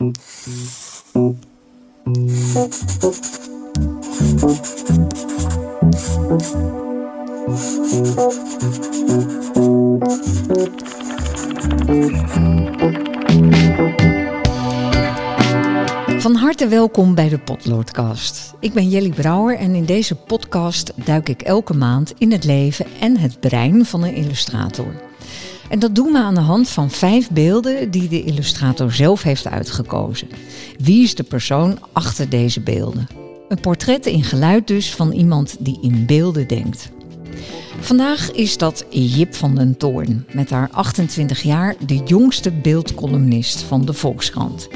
[0.00, 0.14] Van
[16.34, 18.54] harte welkom bij de Potloodcast.
[18.60, 22.86] Ik ben Jelly Brouwer en in deze podcast duik ik elke maand in het leven
[23.00, 25.09] en het brein van een illustrator.
[25.70, 29.46] En dat doen we aan de hand van vijf beelden die de illustrator zelf heeft
[29.46, 30.28] uitgekozen.
[30.78, 33.06] Wie is de persoon achter deze beelden?
[33.48, 36.90] Een portret in geluid dus van iemand die in beelden denkt.
[37.80, 43.84] Vandaag is dat Jip van den Toorn, met haar 28 jaar de jongste beeldcolumnist van
[43.84, 44.68] de Volkskrant.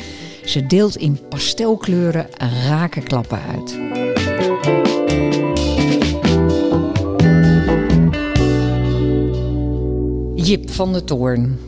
[0.45, 2.27] Ze deelt in pastelkleuren
[2.69, 3.78] rake klappen uit.
[10.45, 11.59] Jip van der Toorn.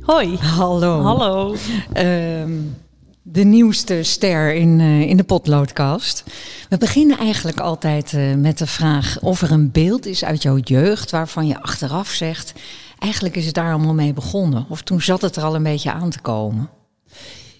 [0.00, 0.36] Hoi.
[0.36, 1.00] Hallo.
[1.02, 1.54] Hallo.
[1.92, 2.52] Ehm,
[3.22, 6.24] de nieuwste ster in, eh, in de potloodkast.
[6.68, 10.58] We beginnen eigenlijk altijd eh, met de vraag of er een beeld is uit jouw
[10.58, 12.52] jeugd waarvan je achteraf zegt,
[12.98, 14.66] eigenlijk is het daar allemaal mee begonnen.
[14.68, 16.68] Of toen zat het er al een beetje aan te komen.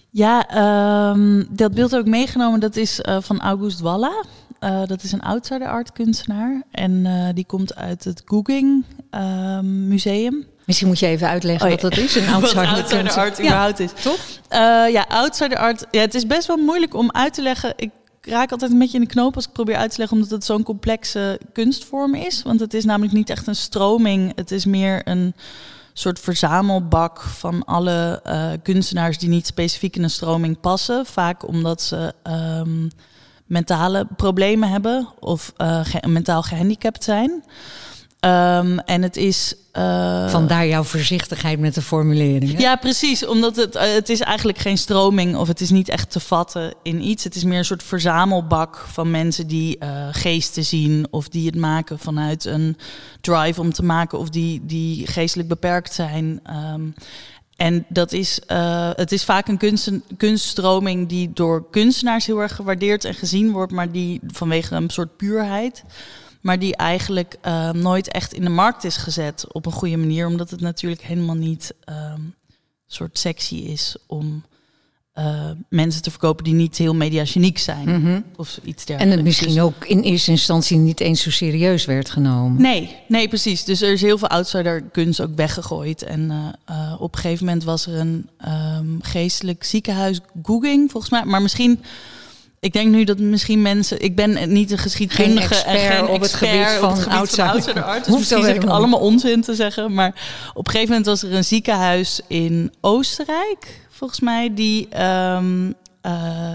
[0.09, 2.59] Ja, ehm, dat beeld heb ik meegenomen.
[2.59, 4.23] Dat is eh, van August Walla.
[4.59, 6.63] Eh, dat is een outsider art kunstenaar.
[6.71, 10.45] En eh, die komt uit het Googing ehm, Museum.
[10.65, 11.81] Misschien moet je even uitleggen Oh ja.
[11.81, 13.91] wat dat is, een outsider, Wat outsider kunst- art Ja, überhaupt is.
[14.01, 14.19] toch?
[14.47, 14.59] Eh,
[14.91, 15.85] ja, outsider art.
[15.91, 17.73] Ja, het is best wel moeilijk om uit te leggen.
[17.75, 17.89] Ik
[18.21, 20.45] raak altijd een beetje in de knoop als ik probeer uit te leggen, omdat het
[20.45, 22.41] zo'n complexe kunstvorm is.
[22.43, 24.31] Want het is namelijk niet echt een stroming.
[24.35, 25.33] Het is meer een
[25.93, 28.21] soort verzamelbak van alle
[28.63, 31.05] kunstenaars die niet specifiek in een stroming passen.
[31.05, 32.87] Vaak omdat ze ehm,
[33.45, 37.43] mentale problemen hebben of eh, ge- mentaal gehandicapt zijn.
[38.19, 39.55] Ehm, en het is.
[39.71, 42.59] eh, Vandaar jouw voorzichtigheid met de formuleringen.
[42.59, 43.25] ja, precies.
[43.25, 46.73] Omdat het, eh, het is eigenlijk geen stroming of het is niet echt te vatten
[46.83, 47.23] in iets.
[47.23, 49.77] Het is meer een soort verzamelbak van mensen die
[50.11, 52.77] geesten zien of die het maken vanuit een
[53.21, 56.39] drive om te maken of die, die geestelijk beperkt zijn.
[56.43, 56.81] Ehm,
[57.55, 62.55] en dat is, eh, het is vaak een kunst, kunststroming die door kunstenaars heel erg
[62.55, 65.83] gewaardeerd en gezien wordt, maar die vanwege een soort puurheid
[66.45, 70.27] maar die eigenlijk eh, nooit echt in de markt is gezet op een goede manier,
[70.27, 72.21] omdat het natuurlijk helemaal niet ehm,
[72.87, 74.43] soort sexy is om
[75.15, 78.21] eh, mensen te verkopen die niet heel mediageniek zijn Mhm.
[78.35, 79.15] of iets En dergelijks.
[79.15, 82.61] het misschien Dus- ook in eerste instantie niet eens zo serieus werd genomen.
[82.61, 83.63] Nee, nee, precies.
[83.63, 86.03] Dus er is heel veel outsider kunst ook weggegooid.
[86.03, 91.11] En eh, eh, op een gegeven moment was er een ehm, geestelijk ziekenhuis Googing, volgens
[91.11, 91.25] mij.
[91.25, 91.83] Maar misschien,
[92.59, 94.01] ik denk nu dat misschien mensen...
[94.01, 97.17] Ik ben niet een geschiedkundige Geen en expert geen op het gebied van het gebied
[97.17, 97.45] outsider.
[97.49, 97.97] outsider art.
[97.97, 99.93] Dus Hoeft misschien zeg ik allemaal onzin te zeggen.
[99.93, 100.15] Maar
[100.53, 104.87] op een gegeven moment was er een ziekenhuis in Oostenrijk, volgens mij, die...
[104.89, 105.71] ehm,
[106.05, 106.53] eh,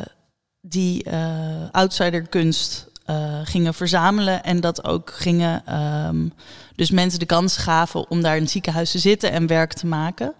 [0.62, 6.28] die eh, outsiderkunst eh, gingen verzamelen en dat ook gingen ehm,
[6.76, 10.34] dus mensen de kans gaven om daar in ziekenhuis te zitten en werk te maken.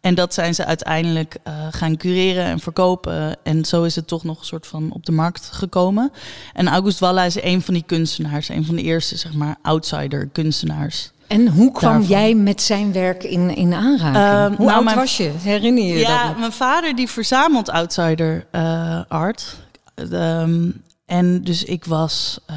[0.00, 1.36] En dat zijn ze uiteindelijk
[1.70, 3.36] gaan cureren en verkopen.
[3.42, 6.12] En zo is het toch nog een soort van op de markt gekomen.
[6.52, 10.28] En August Walla is een van die kunstenaars, een van de eerste, zeg maar, outsider
[10.32, 11.12] kunstenaars.
[11.32, 12.08] En hoe kwam Daarvan.
[12.10, 14.16] jij met zijn werk in, in aanraking?
[14.16, 15.30] Ehm, hoe nou, oud mijn- was je?
[15.38, 16.38] Herinner je je Ja, dat nog?
[16.38, 19.56] mijn vader die verzamelt outsider eh, art.
[19.94, 20.70] Ehm,
[21.06, 22.56] en dus ik was, eh,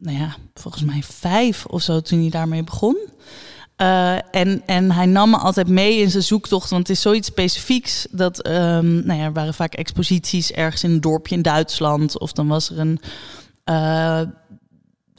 [0.00, 2.96] nou ja, volgens mij vijf of zo toen hij daarmee begon.
[3.76, 7.28] Eh, en, en hij nam me altijd mee in zijn zoektocht, want het is zoiets
[7.28, 8.06] specifieks.
[8.10, 12.18] Dat, ehm, nou ja, er waren vaak exposities ergens in een dorpje in Duitsland.
[12.18, 13.00] Of dan was er een,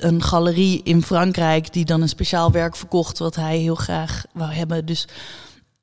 [0.03, 4.51] een galerie in Frankrijk die dan een speciaal werk verkocht wat hij heel graag wou
[4.53, 4.85] hebben.
[4.85, 5.07] Dus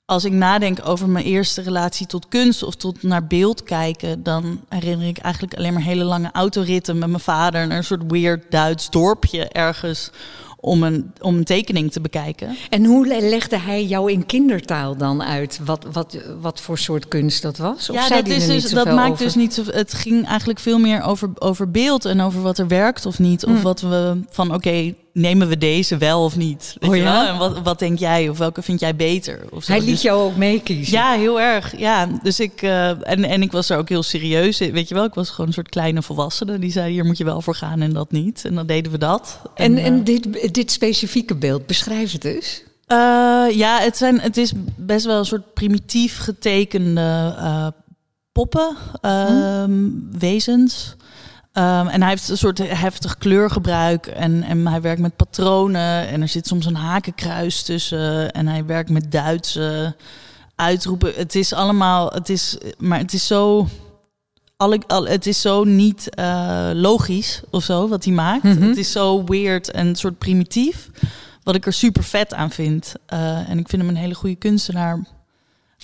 [0.05, 4.61] als ik nadenk over mijn eerste relatie tot kunst of tot naar beeld kijken, dan
[4.69, 8.51] herinner ik eigenlijk alleen maar hele lange autoritten met mijn vader naar een soort weird
[8.51, 10.11] Duits dorpje ergens
[10.61, 12.57] om een, om een tekening te bekijken.
[12.71, 17.09] En hoe le- legde hij jou in kindertaal dan uit wat, wat, wat voor soort
[17.09, 17.91] kunst dat was?
[17.91, 19.25] Of ja, dat, is dus, dat maakt over?
[19.25, 19.63] dus niet zo.
[19.67, 23.45] Het ging eigenlijk veel meer over, over beeld en over wat er werkt of niet.
[23.45, 23.63] Of Mm.
[23.63, 26.77] wat we van oké, nemen we deze wel of niet?
[26.79, 27.13] Weet Oh je ja?
[27.13, 27.33] wel?
[27.33, 29.41] En wat, wat denk jij of welke vind jij beter?
[29.51, 29.73] Of zo.
[29.73, 30.99] Hij liet Dus- jou ook meekiezen.
[30.99, 31.79] Ja, heel erg.
[31.79, 34.61] Ja, dus ik eh, en, en ik was er ook heel serieus.
[34.61, 34.73] in.
[34.73, 37.25] Weet je wel, ik was gewoon een soort kleine volwassene die zei: hier moet je
[37.25, 38.45] wel voor gaan en dat niet.
[38.45, 39.41] En dan deden we dat.
[39.55, 42.25] En, eh, en dit, dit specifieke beeld, beschrijf het
[42.89, 42.97] eh,
[43.51, 47.67] ja, het, zijn, het is best wel een soort primitief getekende eh,
[48.33, 49.73] poppen, ehm,
[50.19, 50.97] wezens.
[51.53, 56.23] Ehm, en hij heeft een soort heftig kleurgebruik en, en hij werkt met patronen en
[56.23, 59.95] er zit soms een hakenkruis tussen en hij werkt met Duitse
[60.55, 61.13] uitroepen.
[61.15, 63.69] Het is allemaal, het is, maar het is zo,
[64.57, 68.43] alle, al, het is zo niet uh, logisch of zo wat hij maakt.
[68.43, 68.63] Mhm.
[68.63, 70.91] Het is zo weird en soort primitief,
[71.43, 72.95] wat ik er super vet aan vind.
[73.13, 75.18] Uh, en ik vind hem een hele goede kunstenaar.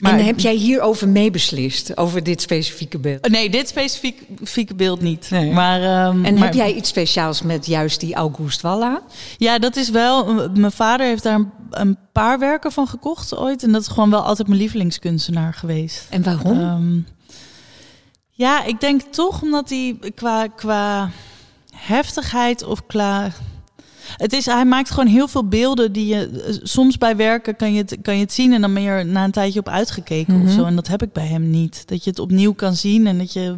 [0.01, 3.29] Maar en heb jij hierover meebeslist, over dit specifieke beeld?
[3.29, 5.31] Nee, dit specifieke beeld niet.
[5.31, 5.53] Nee.
[5.53, 9.03] Maar, um, en maar, heb jij iets speciaals met juist die August Walla?
[9.37, 10.49] Ja, dat is wel.
[10.55, 13.63] Mijn vader heeft daar een paar werken van gekocht ooit.
[13.63, 16.07] En dat is gewoon wel altijd mijn lievelingskunstenaar geweest.
[16.11, 16.59] En waarom?
[16.59, 17.07] Um,
[18.31, 21.11] ja, ik denk toch omdat hij qua, qua
[21.75, 23.31] heftigheid of qua.
[24.17, 26.59] Het is, hij maakt gewoon heel veel beelden die je.
[26.63, 29.07] Soms bij werken kan je het, kan je het zien en dan ben je er
[29.07, 30.47] na een tijdje op uitgekeken Mhm.
[30.47, 30.65] of zo.
[30.65, 31.83] En dat heb ik bij hem niet.
[31.89, 33.57] Dat je het opnieuw kan zien en dat je,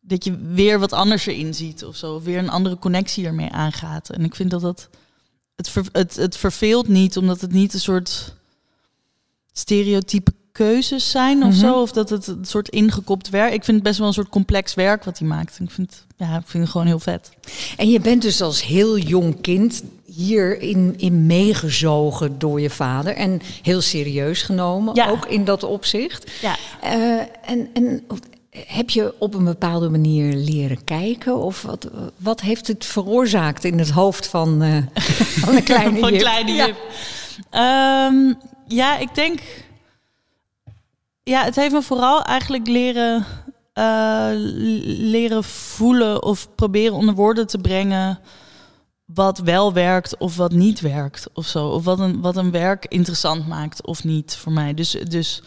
[0.00, 2.14] dat je weer wat anders erin ziet of zo.
[2.14, 4.10] Of weer een andere connectie ermee aangaat.
[4.10, 4.88] En ik vind dat dat.
[5.56, 8.34] Het, ver, het, het verveelt niet, omdat het niet een soort
[9.52, 11.58] stereotype keuzes zijn of Mhm.
[11.58, 11.80] zo.
[11.80, 13.52] Of dat het een soort ingekopt werk.
[13.52, 15.58] Ik vind het best wel een soort complex werk wat hij maakt.
[15.62, 17.30] Ik vind, ja, ik vind het gewoon heel vet.
[17.76, 23.14] En je bent dus als heel jong kind hierin in meegezogen door je vader.
[23.16, 25.08] En heel serieus genomen, Ja.
[25.08, 26.30] ook in dat opzicht.
[26.42, 26.56] Ja.
[26.82, 27.18] Eh,
[27.50, 28.04] en, en
[28.66, 31.36] heb je op een bepaalde manier leren kijken?
[31.36, 34.76] Of wat, wat heeft het veroorzaakt in het hoofd van, eh,
[35.42, 36.20] van een kleine Van Jip?
[36.20, 36.66] kleine Ja.
[36.66, 36.76] Jip.
[37.50, 38.32] Ehm,
[38.68, 39.40] ja, ik denk...
[41.28, 43.24] Ja, het heeft me vooral eigenlijk leren,
[43.72, 44.28] eh,
[44.84, 48.18] leren voelen of proberen onder woorden te brengen
[49.04, 51.68] wat wel werkt of wat niet werkt of zo.
[51.68, 54.74] Of wat een, wat een werk interessant maakt of niet voor mij.
[54.74, 55.42] Dus, dus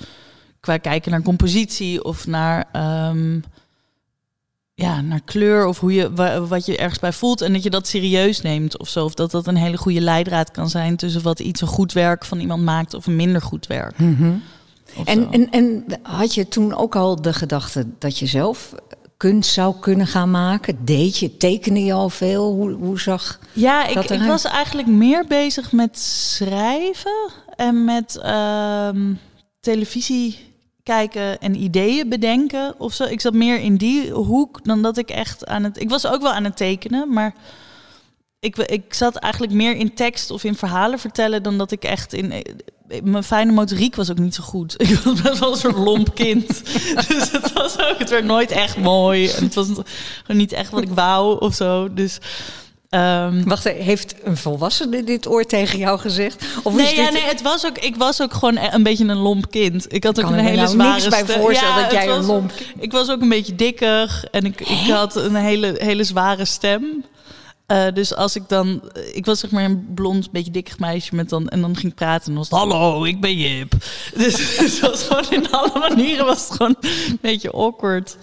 [0.59, 3.39] qua kijken naar compositie of naar, ehm,
[4.73, 7.41] ja, naar kleur of hoe je, wa- wat je ergens bij voelt.
[7.41, 9.05] En dat je dat serieus neemt of zo.
[9.05, 12.25] Of dat dat een hele goede leidraad kan zijn tussen wat iets een goed werk
[12.25, 13.99] van iemand maakt of een minder goed werk.
[13.99, 14.58] Of
[15.05, 18.73] En, en, en had je toen ook al de gedachte dat je zelf
[19.17, 20.85] kunst zou kunnen gaan maken?
[20.85, 22.51] Deed je, tekende je al veel?
[22.51, 23.39] Hoe, hoe zag...
[23.53, 29.13] Ja, ik, ik was eigenlijk meer bezig met schrijven en met ehm,
[29.59, 30.47] televisie
[30.83, 33.03] kijken en ideeën bedenken of zo.
[33.03, 35.81] Ik zat meer in die hoek dan dat ik echt aan het.
[35.81, 37.33] Ik was ook wel aan het tekenen, maar
[38.39, 42.13] ik, ik zat eigenlijk meer in tekst of in verhalen vertellen dan dat ik echt
[42.13, 42.33] in.
[43.03, 44.75] Mijn fijne motoriek was ook niet zo goed.
[44.81, 46.47] Ik was best wel een soort lomp kind.
[47.07, 49.29] dus het was ook, het werd nooit echt mooi.
[49.29, 51.93] En het was gewoon niet echt wat ik wou of zo.
[51.93, 52.17] Dus
[52.89, 56.45] ehm, Wacht, heeft een volwassene dit ooit tegen jou gezegd?
[56.63, 57.13] Of nee, is ja, dit...
[57.13, 59.93] nee, het was ook, ik was ook gewoon een beetje een lomp kind.
[59.93, 62.51] Ik had ook een hele nou zware niks bij voorstellen dat jij een lomp...
[62.79, 67.03] Ik was ook een beetje dikker en ik, ik had een hele, hele zware stem.
[67.69, 68.81] Eh, dus als ik dan,
[69.13, 71.97] ik was zeg maar een blond, beetje dikker meisje met dan en dan ging ik
[71.97, 73.73] praten en dan was het hallo, ik ben Jip.
[74.17, 78.17] Dus het was gewoon in alle manieren was het gewoon een beetje awkward.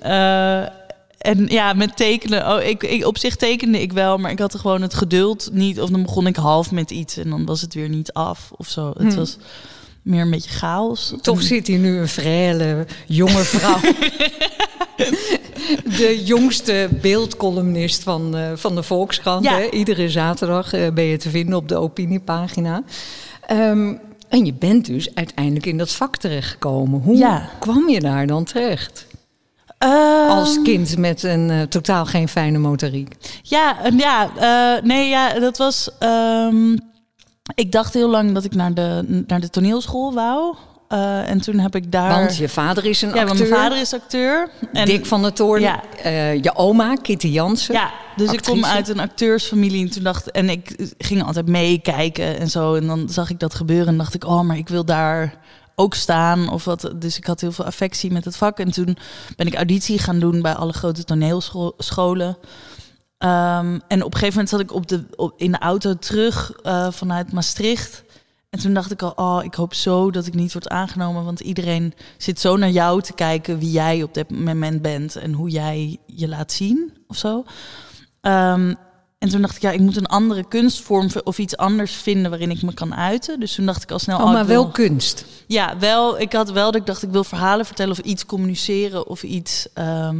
[0.00, 0.60] Eh,
[1.18, 4.52] en ja, met tekenen, oh, ik, ik, op zich tekende ik wel, maar ik had
[4.52, 5.80] er gewoon het geduld niet.
[5.80, 8.68] Of dan begon ik half met iets en dan was het weer niet af of
[8.68, 8.88] zo.
[8.88, 9.14] Het Hmm.
[9.16, 9.36] was
[10.02, 11.14] meer een beetje chaos.
[11.20, 13.78] Toch zit hier nu een frêle jonge vrouw.
[15.98, 19.44] de jongste beeldcolumnist van, eh, van de Volkskrant.
[19.44, 19.56] Ja.
[19.56, 19.68] Hè?
[19.70, 22.82] Iedere zaterdag eh, ben je te vinden op de opiniepagina.
[23.46, 23.94] Ehm,
[24.28, 27.00] en je bent dus uiteindelijk in dat vak terechtgekomen.
[27.00, 27.48] Hoe Ja.
[27.58, 29.06] kwam je daar dan terecht?
[29.78, 33.14] Ehm, Als kind met een eh, totaal geen fijne motoriek.
[33.42, 34.30] Ja, ja,
[34.84, 35.90] nee, ja, dat was.
[35.98, 36.76] ehm,
[37.54, 40.54] ik dacht heel lang dat ik naar de, naar de toneelschool wou.
[40.92, 42.10] Eh, en toen heb ik daar.
[42.10, 43.48] Want je vader is een ja, acteur.
[43.48, 44.50] mijn vader is acteur.
[44.72, 45.60] En, Dick van der Toorn.
[45.60, 45.82] Ja.
[46.02, 47.74] Eh, je oma, Kitty Jansen.
[47.74, 49.84] Ja, dus ik kom uit een acteursfamilie.
[49.84, 52.74] En toen dacht en ik ging altijd meekijken en zo.
[52.74, 55.34] En dan zag ik dat gebeuren en dacht ik, oh, maar ik wil daar
[55.74, 56.92] ook staan of wat.
[56.96, 58.58] Dus ik had heel veel affectie met het vak.
[58.58, 58.96] En toen
[59.36, 62.36] ben ik auditie gaan doen bij alle grote toneelscholen.
[63.22, 66.52] Ehm, en op een gegeven moment zat ik op de, op, in de auto terug
[66.62, 68.02] eh, vanuit Maastricht.
[68.50, 71.24] En toen dacht ik al, oh, ik hoop zo dat ik niet word aangenomen.
[71.24, 75.16] Want iedereen zit zo naar jou te kijken wie jij op dit moment bent.
[75.16, 77.44] En hoe jij je laat zien of zo.
[78.20, 78.74] Ehm,
[79.18, 82.50] en toen dacht ik, ja, ik moet een andere kunstvorm of iets anders vinden waarin
[82.50, 83.40] ik me kan uiten.
[83.40, 85.24] Dus toen dacht ik al snel, Oh, oh, maar wel kunst.
[85.46, 86.20] ja, wel.
[86.20, 89.66] Ik had wel dat ik dacht, ik wil verhalen vertellen of iets communiceren of iets,
[89.74, 90.16] ehm,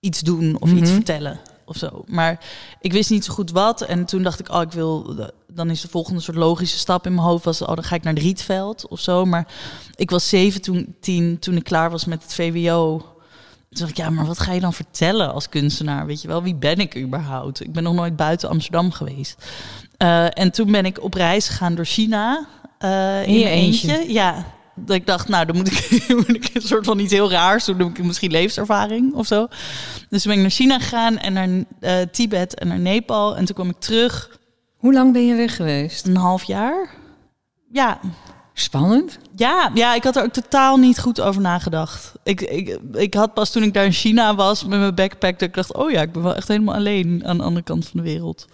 [0.00, 0.94] iets doen of iets Mhm.
[0.94, 2.02] vertellen of zo.
[2.06, 2.40] Maar
[2.80, 3.80] ik wist niet zo goed wat.
[3.80, 5.14] En toen dacht ik, oh, ik wil.
[5.52, 8.02] Dan is de volgende soort logische stap in mijn hoofd was, oh, dan ga ik
[8.02, 9.24] naar het Rietveld of zo.
[9.24, 9.46] Maar
[9.94, 12.98] ik was 17 toen ik klaar was met het VWO.
[12.98, 16.06] Toen dacht ik, ja, maar wat ga je dan vertellen als kunstenaar?
[16.06, 17.60] Weet je wel, wie ben ik überhaupt?
[17.64, 19.44] Ik ben nog nooit buiten Amsterdam geweest.
[19.96, 22.46] Eh, en toen ben ik op reis gegaan door China.
[22.78, 23.98] eh, in je eentje?
[23.98, 24.12] eentje.
[24.12, 24.44] Ja,
[24.86, 27.64] dat ik dacht, nou, dan moet ik, moet ik een soort van iets heel raars
[27.64, 27.78] doen.
[27.78, 29.46] Dan moet ik misschien levenservaring of zo.
[30.08, 31.48] Dus toen ben ik naar China gegaan en naar
[31.80, 33.36] eh, Tibet en naar Nepal.
[33.36, 34.38] En toen kwam ik terug.
[34.76, 36.06] Hoe lang ben je weg geweest?
[36.06, 36.88] Een half jaar.
[37.72, 38.00] Ja,
[38.60, 39.18] Spannend.
[39.36, 42.12] ja, ja, ik had er ook totaal niet goed over nagedacht.
[42.22, 45.48] Ik, ik, ik had pas toen ik daar in China was met mijn backpack, dat
[45.48, 48.00] ik dacht, oh ja, ik ben wel echt helemaal alleen aan de andere kant van
[48.00, 48.46] de wereld.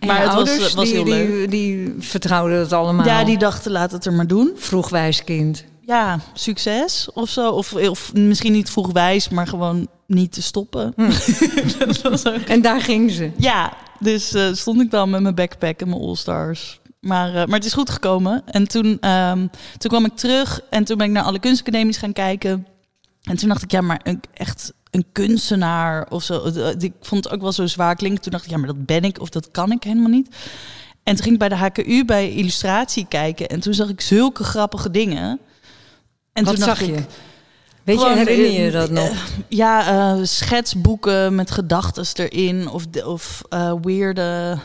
[0.00, 1.28] En maar je het was, ouders, was die, heel leuk.
[1.28, 3.06] die, die vertrouwden het allemaal.
[3.06, 4.52] Ja, die dachten, laat het er maar doen.
[4.56, 5.64] vroeg wijs kind.
[5.80, 7.50] Ja, succes of zo.
[7.50, 10.94] Of, of misschien niet vroeg wijs, maar gewoon niet te stoppen.
[11.78, 13.30] Dat was ook- En daar ging ze.
[13.36, 16.80] Ja, dus eh, stond ik dan met mijn backpack en mijn All-Stars.
[17.06, 18.42] Maar, eh, maar het is goed gekomen.
[18.46, 19.38] En toen, ehm,
[19.78, 22.66] toen kwam ik terug en toen ben ik naar alle kunstacademies gaan kijken.
[23.22, 26.42] En toen dacht ik, ja, maar een, echt een kunstenaar of zo.
[26.44, 28.22] Eh, Ik vond het ook wel zo zwaar klinken.
[28.22, 30.28] Toen dacht ik, ja, maar dat ben ik of dat kan ik helemaal niet.
[31.02, 33.48] En toen ging ik bij de HKU bij illustratie kijken.
[33.48, 35.38] En toen zag ik zulke grappige dingen.
[36.32, 37.02] En Wat toen dacht zag ik, je?
[37.84, 39.08] Weet je, herinner je eh, dat nog?
[39.08, 39.16] eh,
[39.48, 42.68] ja, eh, schetsboeken met gedachten erin.
[42.68, 44.58] Of, de- of eh weirde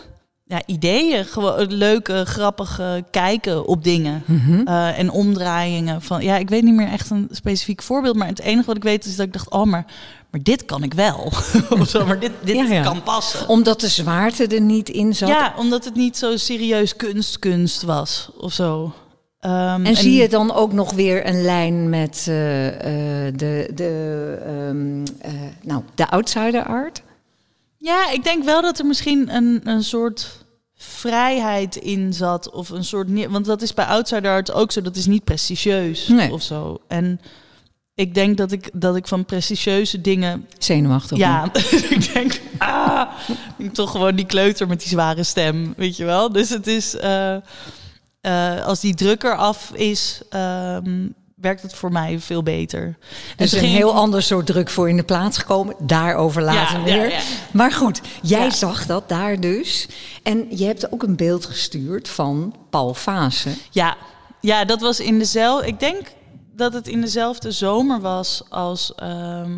[0.51, 1.25] ja, ideeën.
[1.25, 4.23] Gewoon leuke, grappige kijken op dingen.
[4.25, 4.67] Mhm.
[4.67, 6.01] Eh, en omdraaiingen.
[6.01, 8.15] Van, ja, ik weet niet meer echt een specifiek voorbeeld.
[8.15, 9.49] Maar het enige wat ik weet is dat ik dacht...
[9.49, 9.85] Oh, maar,
[10.31, 11.31] maar dit kan ik wel.
[11.79, 12.83] of zo, maar dit, dit Ja, ja.
[12.83, 13.47] kan passen.
[13.47, 15.29] Omdat de zwaarte er niet in zat.
[15.29, 18.29] Ja, omdat het niet zo serieus kunst, kunst was.
[18.37, 18.93] Of zo.
[19.39, 24.37] Ehm, En, zie je dan ook nog weer een lijn met eh, eh, de, de,
[24.45, 27.01] ehm, eh, nou, de outsider art?
[27.77, 30.40] Ja, ik denk wel dat er misschien een, een soort
[30.83, 32.49] vrijheid in zat.
[32.51, 33.27] Of een soort.
[33.29, 34.81] Want dat is bij Outsider Art ook zo.
[34.81, 36.31] Dat is niet prestigieus Nee.
[36.31, 36.77] of zo.
[36.87, 37.21] En
[37.95, 40.47] ik denk dat ik, dat ik van prestigieuze dingen.
[40.57, 41.17] Zenuwachtig.
[41.17, 41.49] Ja,
[41.89, 42.41] ik denk.
[42.57, 43.11] Ah,
[43.57, 45.73] ik toch gewoon die kleuter met die zware stem.
[45.77, 46.31] Weet je wel?
[46.31, 46.95] Dus het is.
[46.95, 47.35] eh,
[48.21, 50.21] eh, als die druk eraf is.
[50.29, 51.07] ehm,
[51.41, 52.97] werkt het voor mij veel beter.
[53.35, 55.75] Dus een heel ander soort druk voor in de plaats gekomen.
[55.79, 56.95] Daarover later Ja, weer.
[57.09, 57.19] ja, ja.
[57.51, 59.87] Maar goed, jij zag dat daar dus.
[60.23, 63.49] En je hebt ook een beeld gestuurd van Paul Fase.
[63.71, 63.95] Ja,
[64.39, 65.67] ja, dat was in dezelfde.
[65.67, 66.11] Ik denk
[66.55, 69.51] dat het in dezelfde zomer was als, ehm,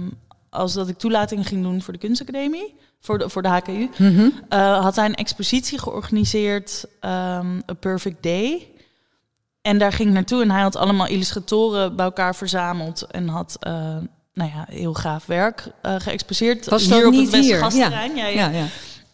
[0.49, 3.89] als dat ik toelating ging doen voor de kunstacademie, voor de, voor de HKU.
[4.49, 8.67] Eh, had hij een expositie georganiseerd, ehm A Perfect Day.
[9.63, 13.57] En daar ging ik naartoe en hij had allemaal illustratoren bij elkaar verzameld en had.
[13.59, 13.73] eh,
[14.33, 16.65] nou ja, heel gaaf werk eh geëxposeerd.
[16.65, 17.59] Was hier op niet het hier?
[17.59, 18.15] Westgasterrein.
[18.15, 18.65] Ja, ja.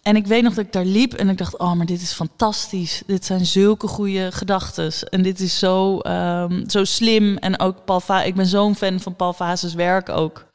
[0.01, 2.11] En ik weet nog dat ik daar liep en ik dacht, oh, maar dit is
[2.11, 3.01] fantastisch.
[3.05, 4.91] Dit zijn zulke goede gedachten.
[5.09, 7.37] En dit is zo, ehm, zo slim.
[7.37, 10.45] En ook Paul Va ik ben zo'n fan van Paul Vaze's werk ook.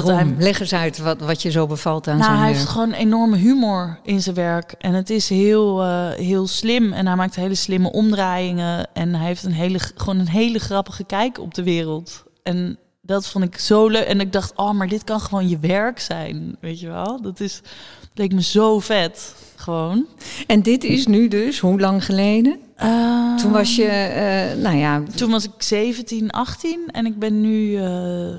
[0.00, 0.34] Waarom?
[0.36, 2.58] hij- Leg eens uit wat, wat je zo bevalt aan nou, zijn hij werk.
[2.58, 4.74] heeft gewoon enorme humor in zijn werk.
[4.78, 6.92] En het is heel, eh, heel slim.
[6.92, 8.88] En hij maakt hele slimme omdraaiingen.
[8.92, 12.22] En hij heeft een hele, gewoon een hele grappige kijk op de wereld.
[12.42, 14.04] En dat vond ik zo leuk.
[14.04, 16.56] En ik dacht, oh, maar dit kan gewoon je werk zijn.
[16.60, 17.22] Weet je wel?
[17.22, 17.60] Dat is,
[18.00, 19.34] dat leek me zo vet.
[19.56, 20.06] Gewoon.
[20.46, 22.58] En dit is nu dus, hoe lang geleden?
[22.76, 27.40] Eh, Toen was je, eh, nou ja, Toen was ik 17, 18 en ik ben
[27.40, 27.76] nu.
[27.76, 28.34] eh,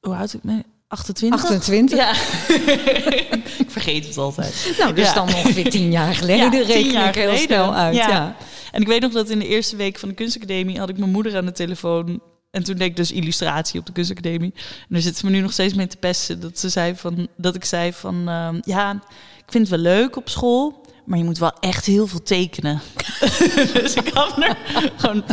[0.00, 0.64] hoe oud ik ben?
[0.88, 1.42] 28?
[1.42, 1.98] 28.
[1.98, 2.10] Ja.
[3.64, 4.74] ik vergeet het altijd.
[4.78, 5.14] Nou, dus Ja.
[5.14, 6.44] dan ongeveer tien jaar geleden.
[6.44, 7.44] Ja, tien reken jaar ik heel geleden.
[7.46, 7.96] snel uit.
[7.96, 8.08] Ja.
[8.08, 8.36] Ja.
[8.72, 11.10] En ik weet nog dat in de eerste week van de kunstacademie had ik mijn
[11.10, 12.20] moeder aan de telefoon.
[12.50, 14.52] En toen deed ik dus illustratie op de kunstacademie.
[14.54, 16.40] En daar zit ze me nu nog steeds mee te pesten.
[16.40, 18.90] Dat, ze zei van, dat ik zei van, ehm, ja,
[19.36, 20.88] ik vind het wel leuk op school.
[21.04, 22.80] Maar je moet wel echt heel veel tekenen.
[23.74, 24.56] dus ik had er
[24.96, 25.24] gewoon...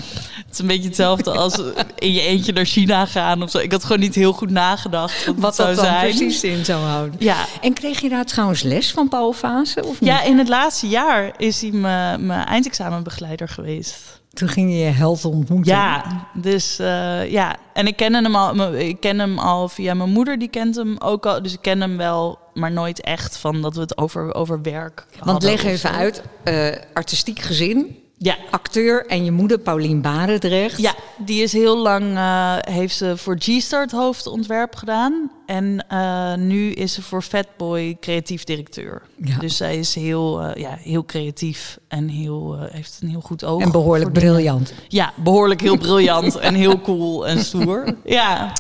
[0.57, 1.61] Is een beetje hetzelfde als
[1.95, 3.57] in je eentje naar China gaan of zo.
[3.57, 6.15] Ik had gewoon niet heel goed nagedacht wat, Wat het zou dat dan zijn.
[6.15, 7.15] precies in zou houden.
[7.19, 9.83] Ja, En kreeg je daar trouwens les van Paul Fase?
[9.83, 10.09] Of niet?
[10.09, 14.21] ja, in het laatste jaar is hij mijn eindexamenbegeleider geweest.
[14.33, 15.73] Toen ging je je held ontmoeten.
[15.73, 17.55] Ja, dus eh, ja.
[17.73, 20.95] En ik ken hem al, ik ken hem al via mijn moeder, die kent hem
[20.99, 21.41] ook al.
[21.41, 25.05] Dus ik ken hem wel, maar nooit echt van dat we het over, over werk
[25.23, 28.35] Want leg even uit, eh, artistiek gezin, Ja.
[28.51, 30.77] acteur en je moeder Paulien Barendrecht.
[30.77, 35.31] Ja, die is heel lang, eh, heeft ze voor G-Start hoofdontwerp gedaan.
[35.45, 39.01] En eh, nu is ze voor Fatboy creatief directeur.
[39.15, 39.37] Ja.
[39.39, 43.61] Dus zij is heel, eh, ja, heel creatief en heel, heeft een heel goed oog.
[43.61, 44.31] En behoorlijk dingen.
[44.31, 44.73] briljant.
[44.87, 47.95] Ja, behoorlijk heel briljant en heel cool en stoer.
[48.05, 48.53] Ja,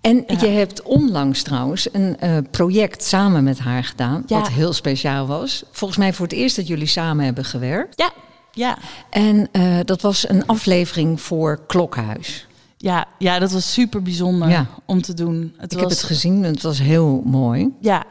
[0.00, 0.36] En Ja.
[0.40, 2.16] je hebt onlangs trouwens een
[2.50, 4.38] project samen met haar gedaan, Ja.
[4.38, 5.62] wat heel speciaal was.
[5.70, 7.98] Volgens mij voor het eerst dat jullie samen hebben gewerkt.
[8.00, 8.10] ja,
[8.58, 8.78] ja.
[9.10, 12.46] En eh, dat was een aflevering voor Klokhuis.
[12.76, 14.66] Ja, ja, dat was super bijzonder Ja.
[14.86, 15.54] om te doen.
[15.56, 17.74] Het Ik was, heb het gezien en het was heel mooi.
[17.80, 18.04] Ja.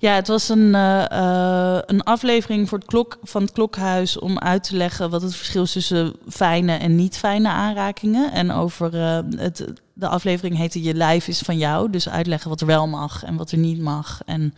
[0.00, 4.38] Ja, het was een, eh, eh, een aflevering voor het klok, van het Klokhuis om
[4.38, 8.32] uit te leggen wat het verschil is tussen fijne en niet fijne aanrakingen.
[8.32, 8.94] En over
[9.36, 11.90] het, de aflevering heette Je lijf is van jou.
[11.90, 14.20] Dus uitleggen wat er wel mag en wat er niet mag.
[14.26, 14.54] En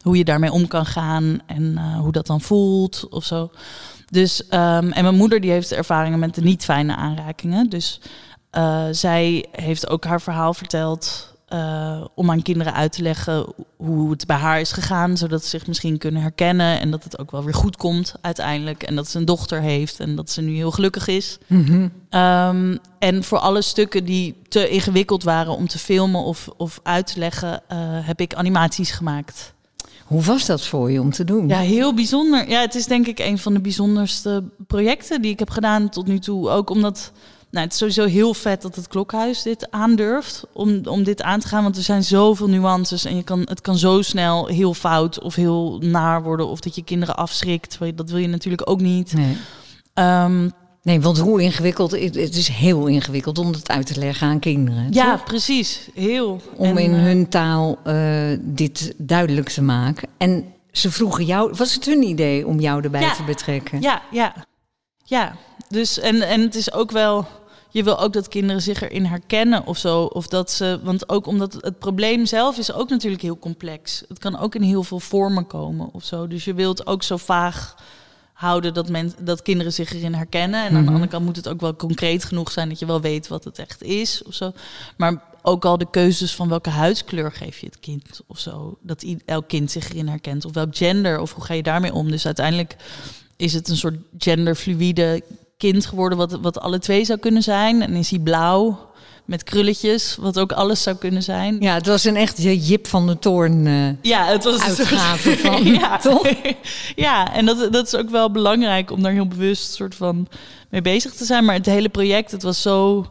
[0.00, 3.50] hoe je daarmee om kan gaan en hoe dat dan voelt of zo.
[4.06, 7.68] Dus, um, en mijn moeder die heeft ervaringen met de niet fijne aanrakingen.
[7.68, 8.00] Dus
[8.90, 13.46] zij heeft ook haar verhaal verteld uh, om aan kinderen uit te leggen
[13.76, 17.18] hoe het bij haar is gegaan, zodat ze zich misschien kunnen herkennen en dat het
[17.18, 18.82] ook wel weer goed komt uiteindelijk.
[18.82, 21.38] En dat ze een dochter heeft en dat ze nu heel gelukkig is.
[21.46, 21.82] Mm -hmm.
[22.20, 27.06] um, en voor alle stukken die te ingewikkeld waren om te filmen of, of uit
[27.06, 29.54] te leggen, uh, heb ik animaties gemaakt.
[30.06, 31.48] Hoe was dat voor je om te doen?
[31.48, 32.48] Ja, heel bijzonder.
[32.48, 36.06] Ja, het is denk ik een van de bijzonderste projecten die ik heb gedaan tot
[36.06, 36.48] nu toe.
[36.48, 37.12] Ook omdat
[37.50, 41.40] nou, het is sowieso heel vet dat het klokhuis dit aandurft om, om dit aan
[41.40, 41.62] te gaan.
[41.62, 45.34] Want er zijn zoveel nuances en je kan, het kan zo snel heel fout of
[45.34, 46.48] heel naar worden.
[46.48, 47.78] Of dat je kinderen afschrikt.
[47.94, 49.12] Dat wil je natuurlijk ook niet.
[49.12, 49.36] Nee.
[49.94, 50.52] Um,
[50.86, 54.86] nee, want hoe ingewikkeld, het is heel ingewikkeld om het uit te leggen aan kinderen.
[54.90, 55.24] Ja, toch?
[55.24, 55.88] precies.
[55.94, 56.40] Heel.
[56.56, 60.08] Om En, in eh, hun taal uh, dit duidelijk te maken.
[60.18, 63.14] En ze vroegen jou, was het hun idee om jou erbij Ja.
[63.14, 63.80] te betrekken?
[63.80, 64.34] Ja, ja.
[65.04, 65.36] Ja,
[65.68, 67.26] dus en, en het is ook wel.
[67.70, 70.02] Je wil ook dat kinderen zich erin herkennen of zo.
[70.02, 70.80] Of dat ze.
[70.82, 74.02] Want ook omdat het probleem zelf is ook natuurlijk heel complex.
[74.08, 76.26] Het kan ook in heel veel vormen komen of zo.
[76.26, 77.74] Dus je wilt ook zo vaag
[78.36, 80.60] houden dat, men, dat kinderen zich erin herkennen.
[80.60, 80.88] En aan de Mhm.
[80.92, 83.58] andere kant moet het ook wel concreet genoeg zijn dat je wel weet wat het
[83.58, 84.52] echt is of zo.
[84.96, 88.78] Maar ook al de keuzes van welke huidskleur geef je het kind of zo.
[88.82, 90.44] Dat elk kind zich erin herkent.
[90.44, 92.10] Of welk gender of hoe ga je daarmee om.
[92.10, 92.76] Dus uiteindelijk
[93.36, 95.22] is het een soort genderfluïde
[95.56, 97.82] kind geworden, wat, wat alle twee zou kunnen zijn.
[97.82, 98.90] En is hij blauw
[99.26, 101.56] met krulletjes, wat ook alles zou kunnen zijn.
[101.60, 103.66] Ja, het was een echt Jip van de Toorn.
[103.66, 105.96] eh, Ja, het was een Uitgave soort- van, ja.
[105.98, 106.28] toch?
[106.96, 110.28] ja, en dat, dat is ook wel belangrijk om daar heel bewust soort van
[110.70, 111.44] mee bezig te zijn.
[111.44, 113.06] Maar het hele project, het was zo.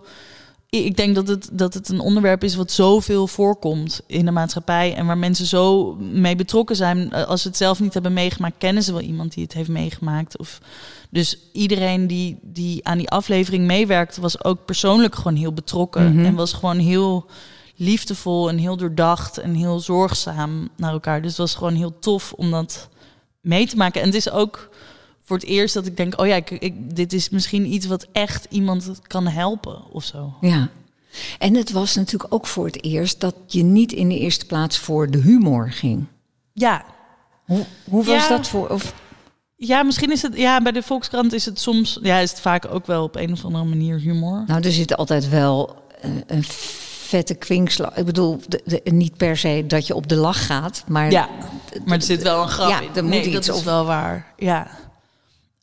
[0.83, 4.95] Ik denk dat het, dat het een onderwerp is wat zoveel voorkomt in de maatschappij.
[4.95, 7.13] En waar mensen zo mee betrokken zijn.
[7.13, 10.37] Als ze het zelf niet hebben meegemaakt, kennen ze wel iemand die het heeft meegemaakt.
[10.37, 10.59] Of,
[11.09, 16.13] dus iedereen die, die aan die aflevering meewerkte, was ook persoonlijk gewoon heel betrokken.
[16.13, 16.25] Mhm.
[16.25, 17.25] En was gewoon heel
[17.75, 21.21] liefdevol en heel doordacht en heel zorgzaam naar elkaar.
[21.21, 22.89] Dus het was gewoon heel tof om dat
[23.41, 24.01] mee te maken.
[24.01, 24.69] En het is ook
[25.27, 28.07] voor het eerst dat ik denk, oh ja, ik, ik, dit is misschien iets wat
[28.11, 30.33] echt iemand kan helpen of zo.
[30.41, 30.69] Ja.
[31.39, 34.77] En het was natuurlijk ook voor het eerst dat je niet in de eerste plaats
[34.77, 36.05] voor de humor ging.
[36.53, 36.85] Ja,
[37.45, 38.29] Hoe, hoe was Ja.
[38.29, 38.67] dat voor?
[38.69, 38.93] Of,
[39.55, 42.65] ja, misschien is het, ja, bij de Volkskrant is het soms, ja, is het vaak
[42.73, 44.43] ook wel op een of andere manier humor.
[44.47, 47.97] nou, er zit altijd wel eh, een vette kwinkslag.
[47.97, 51.29] Ik bedoel, de, de- niet per se dat je op de lach gaat, maar Ja,
[51.85, 52.89] maar er zit wel een grap Ja, in.
[52.95, 54.33] er moet nee, iets dat is of- wel waar.
[54.37, 54.67] Ja.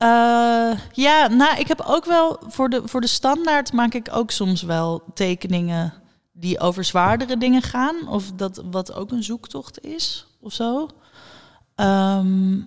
[0.02, 4.30] Eh, ja, nou, ik heb ook wel voor de, voor de standaard maak ik ook
[4.30, 5.92] soms wel tekeningen
[6.32, 8.08] die over zwaardere dingen gaan.
[8.08, 10.88] Of dat wat ook een zoektocht is of zo.
[11.74, 12.60] Ehm,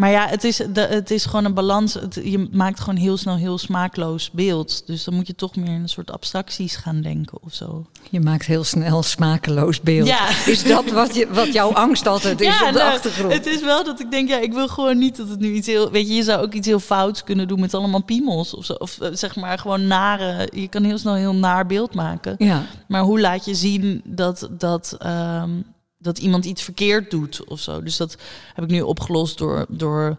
[0.00, 1.94] maar ja, het is, de, het is gewoon een balans.
[1.94, 4.82] Het, je maakt gewoon heel snel heel smaakloos beeld.
[4.86, 7.86] Dus dan moet je toch meer in een soort abstracties gaan denken of zo.
[8.10, 10.06] je maakt heel snel smakeloos beeld.
[10.06, 10.28] Ja.
[10.46, 13.32] Is dat wat, je, wat jouw angst altijd is op de nou, achtergrond?
[13.32, 15.66] Het is wel dat ik denk, ja, ik wil gewoon niet dat het nu iets
[15.66, 15.90] heel...
[15.90, 18.72] Weet je, je zou ook iets heel fouts kunnen doen met allemaal piemels of zo.
[18.72, 20.48] Of eh, zeg maar gewoon nare...
[20.54, 22.34] Je kan heel snel een heel naar beeld maken.
[22.38, 22.66] Ja.
[22.88, 25.50] Maar hoe laat je zien dat, dat, ehm,
[26.02, 27.82] dat iemand iets verkeerd doet of zo?
[27.82, 28.16] Dus dat
[28.54, 30.18] heb ik nu opgelost door, door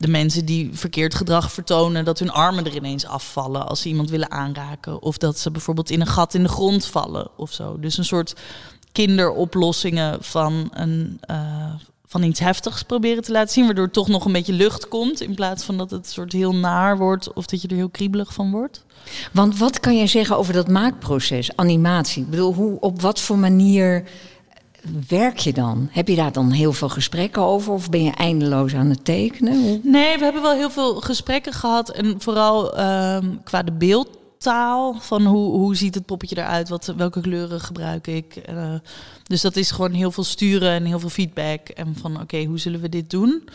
[0.00, 2.04] de mensen die verkeerd gedrag vertonen...
[2.04, 5.02] dat hun armen er ineens afvallen als ze iemand willen aanraken.
[5.02, 7.78] Of dat ze bijvoorbeeld in een gat in de grond vallen of zo.
[7.78, 8.34] Dus een soort
[8.92, 11.74] kinderoplossingen van, een, eh,
[12.06, 13.64] van iets heftigs proberen te laten zien...
[13.64, 15.20] waardoor toch nog een beetje lucht komt...
[15.20, 18.34] in plaats van dat het soort heel naar wordt of dat je er heel kriebelig
[18.34, 18.84] van wordt.
[19.32, 22.22] Want wat kan jij zeggen over dat maakproces, animatie?
[22.22, 24.04] Ik bedoel, hoe, op wat voor manier
[25.08, 25.88] werk je dan?
[25.90, 29.80] Heb je daar dan heel veel gesprekken over of ben je eindeloos aan het tekenen?
[29.82, 31.90] Nee, we hebben wel heel veel gesprekken gehad.
[31.90, 34.94] En vooral ehm, qua de beeldtaal.
[35.00, 36.68] Van hoe, hoe ziet het poppetje eruit?
[36.68, 38.36] Wat, welke kleuren gebruik ik?
[38.36, 38.74] Eh,
[39.22, 41.68] dus dat is gewoon heel veel sturen en heel veel feedback.
[41.68, 43.48] En van oké, hoe zullen we dit doen?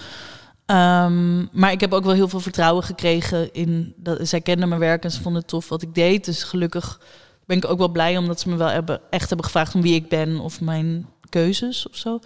[0.65, 4.79] Ehm, maar ik heb ook wel heel veel vertrouwen gekregen in dat zij kenden mijn
[4.79, 6.25] werk en ze vonden het tof wat ik deed.
[6.25, 6.99] Dus gelukkig
[7.45, 9.95] ben ik ook wel blij omdat ze me wel hebben, echt hebben gevraagd om wie
[9.95, 12.19] ik ben of mijn keuzes of zo.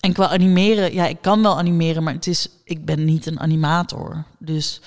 [0.00, 3.40] En qua animeren, ja, ik kan wel animeren, maar het is, ik ben niet een
[3.40, 4.24] animator.
[4.38, 4.80] Dus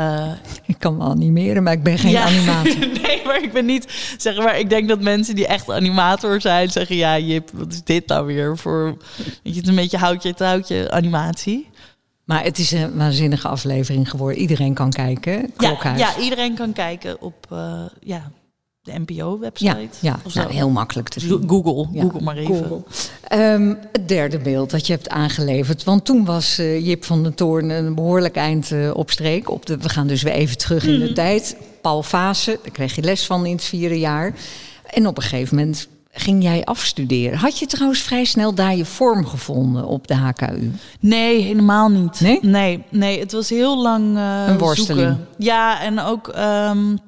[0.00, 0.32] Uh,
[0.66, 2.78] ik kan me animeren, maar ik ben geen animator.
[3.02, 6.70] nee, maar ik ben niet, zeg maar, ik denk dat mensen die echt animator zijn
[6.70, 10.34] zeggen, ja Jip, wat is dit nou weer voor, weet je, het een beetje houtje
[10.34, 11.70] touwtje animatie.
[12.24, 14.38] Maar het is een waanzinnige aflevering geworden.
[14.38, 15.52] Iedereen kan kijken.
[15.58, 18.30] Ja, ja, iedereen kan kijken op, uh, ja,
[18.82, 19.88] de NPO-website.
[20.00, 20.32] Ja, ja.
[20.34, 21.44] Nou, heel makkelijk te zien.
[21.46, 22.84] Google, Google maar even.
[23.32, 25.84] Um, het derde beeld dat je hebt aangeleverd.
[25.84, 29.50] Want toen was uh, Jip van den Toorn een behoorlijk eind uh, op streek.
[29.50, 31.14] Op de, we gaan dus weer even terug in de mhm.
[31.14, 31.56] tijd.
[31.80, 34.34] Paul Fase, daar kreeg je les van in het vierde jaar.
[34.86, 37.38] En op een gegeven moment ging jij afstuderen.
[37.38, 40.70] Had je trouwens vrij snel daar je vorm gevonden op de HKU?
[41.00, 42.20] Nee, helemaal niet.
[42.20, 42.38] Nee?
[42.42, 45.08] Nee, nee het was heel lang uh, Een worsteling.
[45.08, 45.26] Zoeken.
[45.38, 46.32] Ja, en ook...
[46.36, 46.98] Um,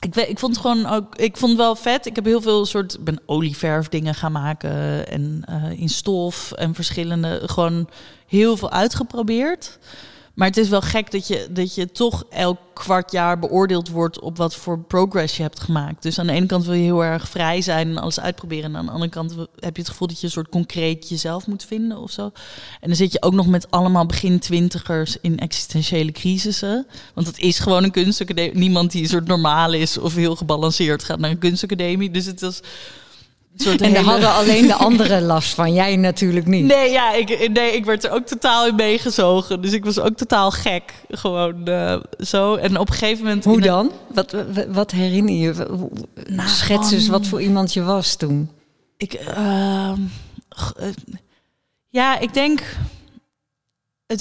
[0.00, 2.06] ik, ik vond het gewoon ook, ik vond het wel vet.
[2.06, 6.74] Ik heb heel veel soort, ben olieverf dingen gaan maken en uh, in stof en
[6.74, 7.88] verschillende, gewoon
[8.26, 9.78] heel veel uitgeprobeerd.
[10.40, 14.20] Maar het is wel gek dat je, dat je toch elk kwart jaar beoordeeld wordt
[14.20, 16.02] op wat voor progress je hebt gemaakt.
[16.02, 18.64] Dus aan de ene kant wil je heel erg vrij zijn en alles uitproberen.
[18.64, 21.46] En aan de andere kant heb je het gevoel dat je een soort concreet jezelf
[21.46, 22.22] moet vinden of zo.
[22.80, 26.86] En dan zit je ook nog met allemaal begin twintigers in existentiële crisissen.
[27.14, 28.54] Want het is gewoon een kunstacademie.
[28.54, 32.10] Niemand die een soort normaal is of heel gebalanceerd gaat naar een kunstacademie.
[32.10, 32.62] Dus het
[33.56, 36.64] en daar hadden alleen de anderen last van, jij natuurlijk niet.
[36.64, 39.60] Nee, ja, ik, nee, ik werd er ook totaal in meegezogen.
[39.60, 40.82] Dus ik was ook totaal gek.
[41.08, 42.54] Gewoon uh, zo.
[42.54, 43.44] En op een gegeven moment.
[43.44, 43.90] Hoe dan?
[44.14, 44.34] Wat,
[44.68, 45.66] wat herinner je?
[46.28, 48.50] Nou, Schets eens wat voor iemand je was toen.
[48.96, 49.20] Ik.
[49.38, 49.92] Uh,
[51.88, 52.62] ja, ik denk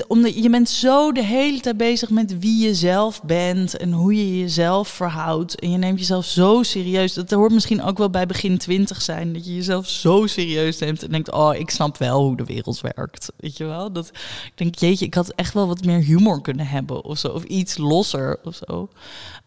[0.08, 4.15] omdat je bent zo de hele tijd bezig met wie je zelf bent en hoe
[4.15, 5.60] je jezelf verhoudt.
[5.60, 7.13] En je neemt jezelf zo serieus.
[7.13, 9.34] Dat hoort misschien ook wel bij begin twintig zijn.
[9.34, 12.82] Dat je jezelf zo serieus neemt en denkt, oh, ik snap wel hoe de wereld
[12.82, 13.32] werkt.
[13.38, 13.91] Weet je wel?
[13.91, 14.08] Dat,
[14.45, 17.28] ik denk, jeetje, ik had echt wel wat meer humor kunnen hebben of zo.
[17.28, 18.89] Of iets losser of zo.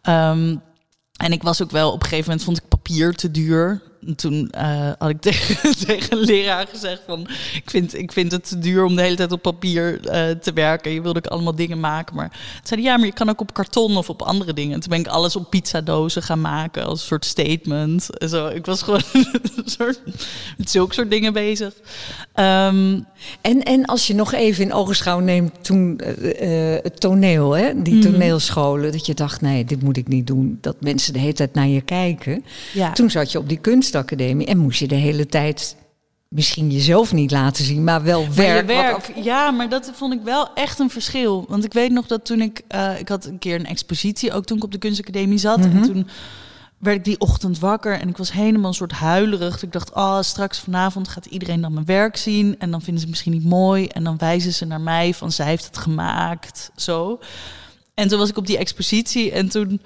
[0.03, 0.63] Um,
[1.17, 3.83] en ik was ook wel, op een gegeven moment vond ik papier te duur
[4.17, 7.27] toen uh, had ik tegen, tegen een leraar gezegd van...
[7.55, 10.53] Ik vind, ik vind het te duur om de hele tijd op papier uh, te
[10.53, 10.93] werken.
[10.93, 12.17] Je wilde ik allemaal dingen maken.
[12.17, 14.75] Maar toen zei ja, maar je kan ook op karton of op andere dingen.
[14.75, 18.19] En toen ben ik alles op pizzadozen gaan maken als een soort statement.
[18.19, 18.47] En zo.
[18.47, 19.03] Ik was gewoon
[19.57, 20.01] een soort,
[20.57, 21.75] met zulke soort dingen bezig.
[22.35, 23.07] Um,
[23.41, 27.83] en, en als je nog even in ogenschouw neemt toen uh, het toneel, hè?
[27.83, 28.03] die mhm.
[28.03, 28.93] toneelscholen...
[28.93, 30.59] dat je dacht, nee, dit moet ik niet doen.
[30.61, 32.45] Dat mensen de hele tijd naar je kijken.
[32.73, 32.93] Ja.
[32.93, 35.77] Toen zat je op die kunst kunstacademie en moest je de hele tijd
[36.29, 38.67] misschien jezelf niet laten zien, maar wel werk.
[38.67, 41.45] werk ja, maar dat vond ik wel echt een verschil.
[41.49, 44.45] Want ik weet nog dat toen ik, uh, ik had een keer een expositie, ook
[44.45, 45.59] toen ik op de kunstacademie zat.
[45.59, 45.83] En mhm.
[45.83, 46.09] toen
[46.79, 49.63] werd ik die ochtend wakker en ik was helemaal een soort huilerig.
[49.63, 53.01] Ik dacht, oh, straks vanavond gaat iedereen dan mijn werk zien en dan vinden ze
[53.01, 53.87] het misschien niet mooi.
[53.87, 57.21] En dan wijzen ze naar mij van, zij heeft het gemaakt, zo.
[57.95, 59.81] En toen was ik op die expositie en toen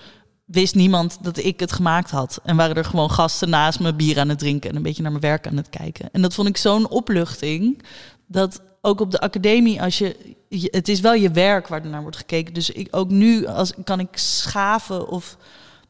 [0.46, 2.40] wist niemand dat ik het gemaakt had.
[2.44, 5.10] En waren er gewoon gasten naast me bier aan het drinken en een beetje naar
[5.10, 6.08] mijn werk aan het kijken.
[6.12, 7.82] En dat vond ik zo'n opluchting.
[8.26, 10.36] Dat ook op de academie, als je,
[10.70, 12.54] het is wel je werk waar er naar wordt gekeken.
[12.54, 15.36] Dus ik, ook nu als, kan ik schaven of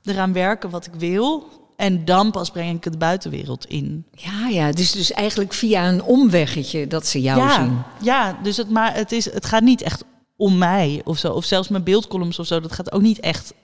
[0.04, 1.48] eraan werken wat ik wil.
[1.76, 4.04] En dan pas breng ik het de buitenwereld in.
[4.12, 4.72] Ja, ja.
[4.72, 7.82] Dus, dus eigenlijk via een omweggetje dat ze jou ja, zien.
[8.00, 10.04] Ja, dus het, maar het, is, het gaat niet echt
[10.36, 11.32] om mij of zo.
[11.32, 12.60] Of zelfs mijn beeldcolumns of zo.
[12.60, 13.54] Dat gaat ook niet echt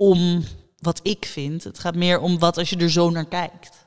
[0.00, 0.44] om
[0.78, 1.64] wat ik vind.
[1.64, 3.86] Het gaat meer om wat als je er zo naar kijkt.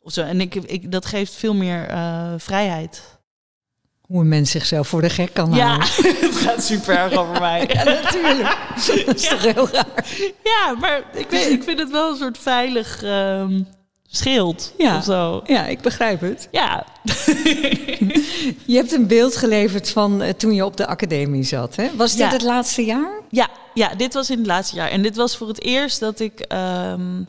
[0.00, 0.22] Of zo.
[0.22, 3.02] En ik, ik, dat geeft veel meer uh, vrijheid.
[4.00, 6.16] Hoe een mens zichzelf voor de gek kan ja, houden.
[6.28, 7.66] het gaat super erg over mij.
[7.72, 8.56] ja, natuurlijk.
[9.06, 10.06] Dat is toch heel raar.
[10.44, 13.02] Ja, maar ik, weet, ik vind het wel een soort veilig...
[13.02, 13.66] Um,
[14.14, 14.72] scheelt.
[14.78, 15.42] Ja, of zo.
[15.46, 16.48] ja, ik begrijp het.
[16.50, 16.84] Ja.
[18.72, 21.76] je hebt een beeld geleverd van uh, toen je op de academie zat.
[21.76, 21.88] Hè?
[21.96, 23.20] Was dit het laatste jaar?
[23.30, 24.88] Ja, ja, dit was in het laatste jaar.
[24.88, 27.28] En dit was voor het eerst dat ik, um,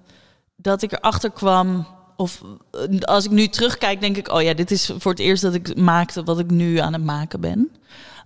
[0.56, 1.88] dat ik erachter kwam.
[2.16, 2.42] Of
[2.72, 5.54] eh, als ik nu terugkijk, denk ik: oh ja, dit is voor het eerst dat
[5.54, 7.72] ik maakte wat ik nu aan het maken ben.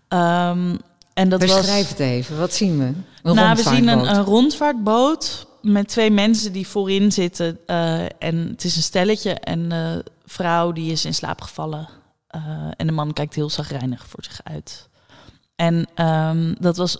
[0.09, 0.79] Um,
[1.13, 2.37] en dat Beschrijf was, het even.
[2.37, 2.93] Wat zien we?
[3.23, 7.59] Een nou, we zien een, een rondvaartboot met twee mensen die voorin zitten.
[7.67, 11.89] Uh, en het is een stelletje en de vrouw die is in slaap gevallen.
[12.35, 12.41] Uh,
[12.77, 14.89] en de man kijkt heel zagrijnig voor zich uit.
[15.55, 16.97] En um, dat, was,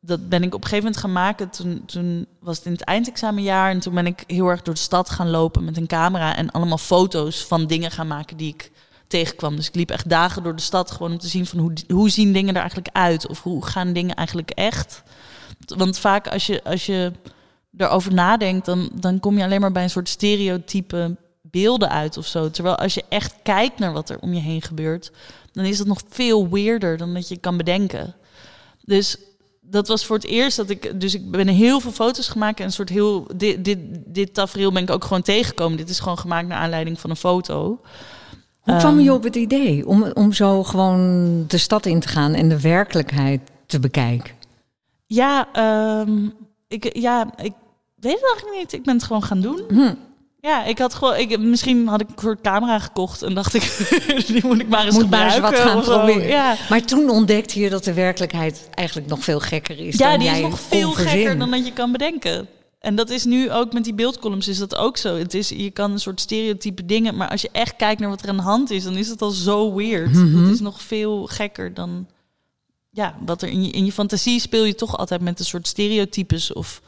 [0.00, 1.50] dat ben ik op een gegeven moment gaan maken.
[1.50, 3.70] Toen, toen was het in het eindexamenjaar.
[3.70, 6.36] En toen ben ik heel erg door de stad gaan lopen met een camera.
[6.36, 8.70] En allemaal foto's van dingen gaan maken die ik
[9.06, 9.56] tegenkwam.
[9.56, 12.10] Dus ik liep echt dagen door de stad gewoon om te zien van hoe, hoe
[12.10, 13.26] zien dingen er eigenlijk uit?
[13.26, 15.02] Of hoe gaan dingen eigenlijk echt?
[15.66, 17.12] Want vaak als je, als je
[17.76, 22.26] erover nadenkt, dan, dan kom je alleen maar bij een soort stereotype beelden uit of
[22.26, 22.50] zo.
[22.50, 25.12] Terwijl als je echt kijkt naar wat er om je heen gebeurt,
[25.52, 28.14] dan is het nog veel weerder dan dat je kan bedenken.
[28.84, 29.16] Dus
[29.60, 31.00] dat was voor het eerst dat ik.
[31.00, 32.58] Dus ik ben heel veel foto's gemaakt.
[32.58, 33.26] En een soort heel.
[33.36, 35.76] Dit, dit, dit tafereel ben ik ook gewoon tegengekomen.
[35.76, 37.80] Dit is gewoon gemaakt naar aanleiding van een foto.
[38.60, 42.08] Hoe kwam je Ehm, op het idee om, om zo gewoon de stad in te
[42.08, 44.34] gaan en de werkelijkheid te bekijken?
[45.06, 46.28] Ja, ehm,
[46.68, 47.52] ik, ja, ik
[47.96, 48.72] weet het eigenlijk niet.
[48.72, 49.60] Ik ben het gewoon gaan doen.
[49.68, 49.94] Hm.
[50.40, 51.16] Ja, ik had gewoon.
[51.16, 53.62] Ik, misschien had ik een soort camera gekocht en dacht ik,
[54.26, 56.28] die moet ik maar eens Moet maar eens wat gaan proberen.
[56.28, 56.56] Ja.
[56.68, 60.28] Maar toen ontdekte je dat de werkelijkheid eigenlijk nog veel gekker is Ja, dan die
[60.28, 62.48] jij is nog veel gekker dan dat je kan bedenken.
[62.78, 65.16] En dat is nu ook met die beeldcolumns is dat ook zo.
[65.16, 68.22] Het is, je kan een soort stereotype dingen, maar als je echt kijkt naar wat
[68.22, 70.12] er aan de hand is, dan is het al zo weird.
[70.12, 70.42] Mhm.
[70.42, 72.06] Dat is nog veel gekker dan
[72.90, 75.66] ja, wat er in je, in je fantasie speel je toch altijd met een soort
[75.66, 76.82] stereotypes of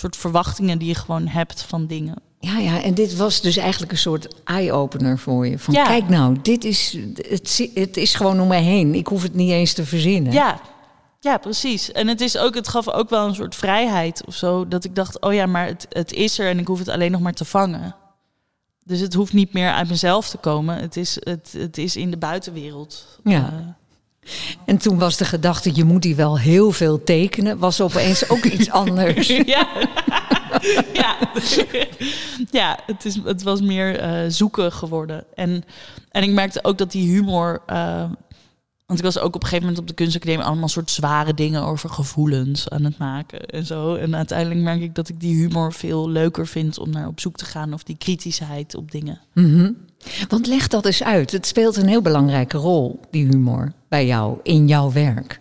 [0.00, 2.14] soort verwachtingen die je gewoon hebt van dingen.
[2.38, 5.58] Ja, ja, en dit was dus eigenlijk een soort eye-opener voor je.
[5.58, 5.84] Van Ja.
[5.84, 8.94] kijk nou, dit is, het, het is gewoon om mij heen.
[8.94, 10.32] Ik hoef het niet eens te verzinnen.
[10.32, 10.60] Ja,
[11.20, 11.92] ja, precies.
[11.92, 14.68] En het, is ook, het gaf ook wel een soort vrijheid of zo.
[14.68, 17.10] Dat ik dacht, oh ja, maar het, het is er en ik hoef het alleen
[17.10, 17.94] nog maar te vangen.
[18.84, 20.76] Dus het hoeft niet meer uit mezelf te komen.
[20.76, 23.20] Het is, het, het is in de buitenwereld.
[23.24, 23.78] Ja.
[24.66, 28.44] En toen was de gedachte, je moet die wel heel veel tekenen, was opeens ook
[28.44, 29.26] iets anders.
[29.26, 29.68] Ja.
[30.92, 31.16] ja.
[32.50, 35.24] ja, het, is, het was meer eh, zoeken geworden.
[35.34, 35.64] En,
[36.10, 37.62] en ik merkte ook dat die humor...
[37.66, 38.04] eh,
[38.90, 41.62] want ik was ook op een gegeven moment op de kunstacademie allemaal soort zware dingen
[41.62, 43.94] over gevoelens aan het maken en zo.
[43.94, 47.36] En uiteindelijk merk ik dat ik die humor veel leuker vind om naar op zoek
[47.36, 49.18] te gaan of die kritischheid op dingen.
[49.34, 49.72] Mhm.
[50.28, 51.30] Want leg dat eens uit.
[51.32, 55.40] Het speelt een heel belangrijke rol, die humor, bij jou, in jouw werk.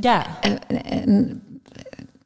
[0.00, 1.42] Ja, En,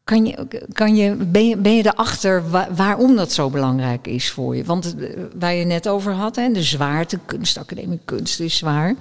[0.04, 4.30] kan je, kan je, ben, je, ben je erachter wa- waarom dat zo belangrijk is
[4.30, 4.64] voor je?
[4.64, 8.94] Want eh, waar je net over had, hè, de zwaarte, kunstacademie, kunst is zwaar.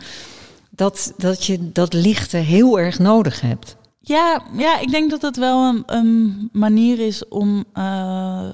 [0.81, 3.75] Dat, dat je dat lichte heel erg nodig hebt.
[3.99, 8.49] Ja, ja, ik denk dat het wel een, een manier is om, eh,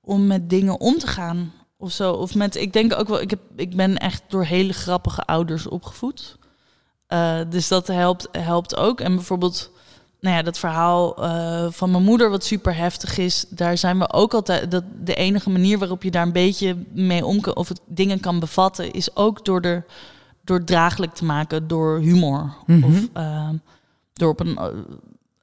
[0.00, 1.52] om met dingen om te gaan.
[1.76, 2.12] Of zo.
[2.12, 5.66] Of met, ik denk ook wel, ik, heb, ik ben echt door hele grappige ouders
[5.66, 6.38] opgevoed.
[7.06, 9.00] Eh, dus dat helpt, helpt ook.
[9.00, 9.70] En bijvoorbeeld,
[10.20, 14.12] nou ja, dat verhaal eh, van mijn moeder, wat super heftig is, daar zijn we
[14.12, 14.70] ook altijd.
[14.70, 18.20] Dat de enige manier waarop je daar een beetje mee om kan, of het dingen
[18.20, 19.84] kan bevatten, is ook door er
[20.50, 22.54] door draaglijk te maken door humor.
[22.66, 22.84] Mhm.
[22.84, 23.54] Of ehm,
[24.12, 24.66] door op een eh,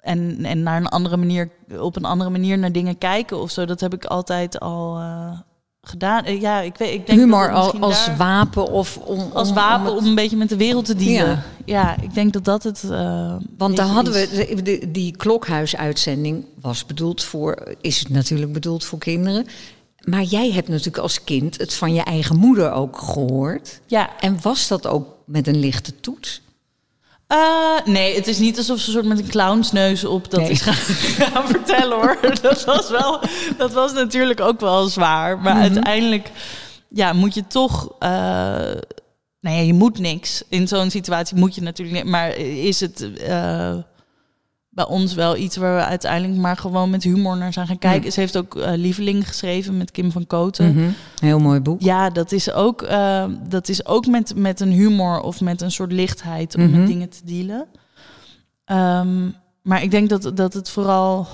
[0.01, 3.65] en, en naar een andere manier op een andere manier naar dingen kijken of zo.
[3.65, 5.31] Dat heb ik altijd al eh,
[5.81, 6.23] gedaan.
[6.23, 6.93] Eh, ja, ik weet.
[6.93, 10.49] Ik denk Humor al- als daar- wapen of om, als wapen om een beetje met
[10.49, 11.33] de wereld te dealen.
[11.35, 11.43] Ja.
[11.65, 12.81] Ja, ik denk dat dat het.
[13.57, 18.85] Want daar is- hadden we, de- die klokhuisuitzending was bedoeld voor, is het natuurlijk bedoeld
[18.85, 19.45] voor kinderen.
[20.09, 23.79] Maar jij hebt natuurlijk als kind het van je eigen moeder ook gehoord.
[23.87, 26.41] Ja, En was dat ook met een lichte toets?
[27.27, 27.37] Eh,
[27.85, 30.49] nee, het is niet alsof ze soort met een clownsneus op dat Nee.
[30.49, 30.73] is gaan,
[31.27, 32.17] gaan vertellen hoor.
[32.41, 33.19] Dat was wel,
[33.57, 35.39] dat was natuurlijk ook wel zwaar.
[35.39, 35.61] Maar Mhm.
[35.63, 36.31] uiteindelijk,
[36.89, 37.89] ja, moet je toch.
[37.99, 38.09] eh
[39.41, 40.43] nou ja, je moet niks.
[40.49, 42.11] In zo'n situatie moet je natuurlijk niet.
[42.11, 43.75] Maar is het eh,
[44.77, 48.03] bij ons wel iets waar we uiteindelijk maar gewoon met humor naar zijn gaan kijken?
[48.03, 48.09] Ja.
[48.11, 50.73] Ze heeft ook eh, Lieveling geschreven met Kim van Koten.
[50.73, 50.89] Mhm.
[51.19, 51.81] Heel mooi boek.
[51.81, 55.71] Ja, dat is ook, eh, dat is ook met, met een humor of met een
[55.71, 56.77] soort lichtheid om Mhm.
[56.79, 57.65] met dingen te dealen.
[58.65, 59.29] Ehm,
[59.61, 61.27] maar ik denk dat, dat het vooral,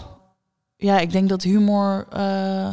[0.77, 2.67] ja, ik denk dat humor eh,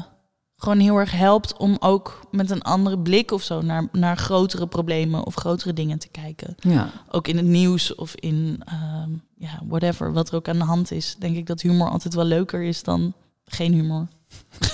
[0.62, 4.66] gewoon heel erg helpt om ook met een andere blik of zo naar, naar grotere
[4.66, 6.54] problemen of grotere dingen te kijken.
[6.58, 6.90] Ja.
[7.10, 10.90] Ook in het nieuws of in, ehm, ja, whatever, wat er ook aan de hand
[10.90, 11.16] is.
[11.18, 13.12] Denk ik dat humor altijd wel leuker is dan
[13.44, 14.06] geen humor.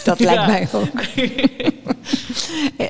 [0.04, 0.46] Dat lijkt Ja.
[0.46, 1.00] mij ook.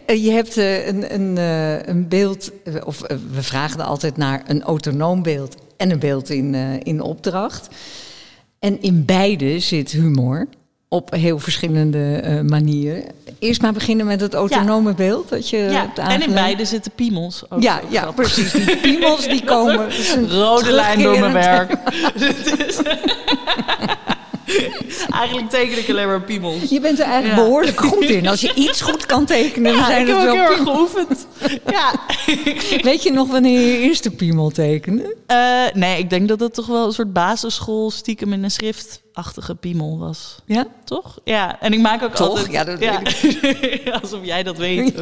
[0.06, 2.52] Eh, Je hebt eh, een, een, eh, een beeld,
[2.84, 3.00] of
[3.32, 7.68] we vragen er altijd naar een autonoom beeld en een beeld in, eh, in opdracht.
[8.58, 10.48] En in beide zit humor
[10.96, 13.02] op heel verschillende eh, manieren.
[13.38, 17.42] Eerst maar beginnen met het autonome beeld dat je ja, en in beide zitten piemels.
[17.48, 18.32] Ook Ja, ja, grappig.
[18.32, 18.52] precies.
[18.52, 19.86] Die piemels die komen.
[20.28, 21.74] Rode lijn door mijn werk.
[25.20, 26.62] Eigenlijk teken ik alleen maar piemels.
[26.70, 27.44] Je bent er eigenlijk Ja.
[27.44, 28.26] behoorlijk goed in.
[28.28, 30.54] Als je iets goed kan tekenen, dan Ja, zijn ik het heb wel heel erg
[30.56, 30.76] piemels.
[30.76, 31.26] geoefend.
[31.70, 31.92] Ja.
[32.90, 35.16] Weet je nog wanneer je eerste piemel tekende?
[35.26, 39.54] Eh, nee, ik denk dat het toch wel een soort basisschool stiekem in een schriftachtige
[39.54, 40.38] piemel was.
[40.46, 40.66] Ja?
[40.84, 41.18] Toch?
[41.24, 42.28] Ja, en ik maak ook Toch?
[42.28, 42.50] altijd...
[42.52, 44.94] Ja, dat Alsof jij dat weet.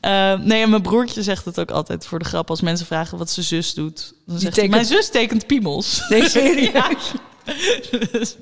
[0.00, 2.50] Eh, nee, en mijn broertje zegt het ook altijd voor de grap.
[2.50, 4.14] Als mensen vragen wat zijn zus doet.
[4.26, 6.02] Dan zegt hij, mijn zus tekent piemels.
[6.08, 7.12] Nee, serieus?
[7.46, 7.98] Ja.
[8.12, 8.36] dus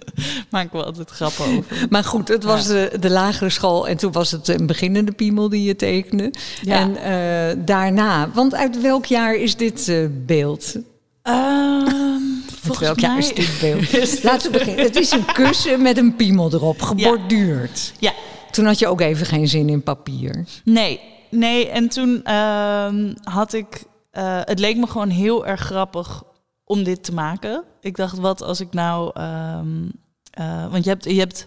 [0.51, 1.87] maak wel altijd grappen over.
[1.91, 2.73] Maar goed, het was Ja.
[2.73, 6.33] de, de lagere school en toen was het een beginnende piemel die je tekende.
[6.63, 6.79] Ja.
[6.79, 10.75] En eh, daarna, want uit welk jaar is dit eh, beeld?
[11.23, 11.87] Ehm,
[12.63, 14.23] Volgens welk jaar is dit beeld?
[14.23, 14.85] Laten we beginnen.
[14.85, 17.93] Het is een kussen met een piemel erop, geborduurd.
[17.99, 18.13] Ja.
[18.51, 20.45] Toen had je ook even geen zin in papier.
[20.65, 21.69] Nee, nee.
[21.69, 23.83] En toen ehm, had ik...
[24.19, 26.23] Uh, het leek me gewoon heel erg grappig
[26.65, 27.65] om dit te maken.
[27.81, 29.21] Ik dacht, wat als ik nou...
[29.21, 29.93] Um,
[30.39, 31.05] uh, want je hebt...
[31.05, 31.47] Je hebt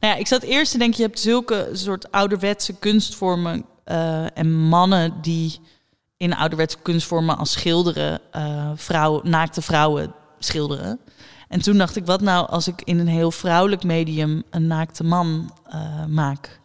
[0.00, 4.54] nou ja, ik zat eerst te denken, je hebt zulke soort ouderwetse kunstvormen uh, en
[4.54, 5.60] mannen die
[6.16, 8.20] in ouderwetse kunstvormen als schilderen,
[8.90, 11.00] uh, naakte vrouwen schilderen.
[11.48, 15.04] En toen dacht ik, wat nou als ik in een heel vrouwelijk medium een naakte
[15.04, 15.52] man
[16.08, 16.59] maak?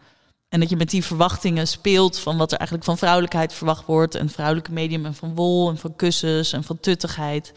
[0.55, 4.15] En dat je met die verwachtingen speelt van wat er eigenlijk van vrouwelijkheid verwacht wordt.
[4.15, 7.53] En vrouwelijke medium en van wol en van kussens en van tuttigheid.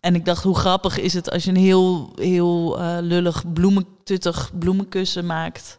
[0.00, 4.50] En ik dacht, hoe grappig is het als je een heel, heel uh, lullig bloementuttig
[4.58, 5.78] bloemenkussen maakt.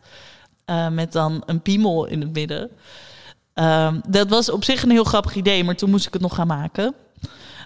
[0.66, 2.70] Uh, met dan een piemel in het midden.
[3.56, 6.36] Uh, dat was op zich een heel grappig idee, maar toen moest ik het nog
[6.36, 6.96] gaan maken.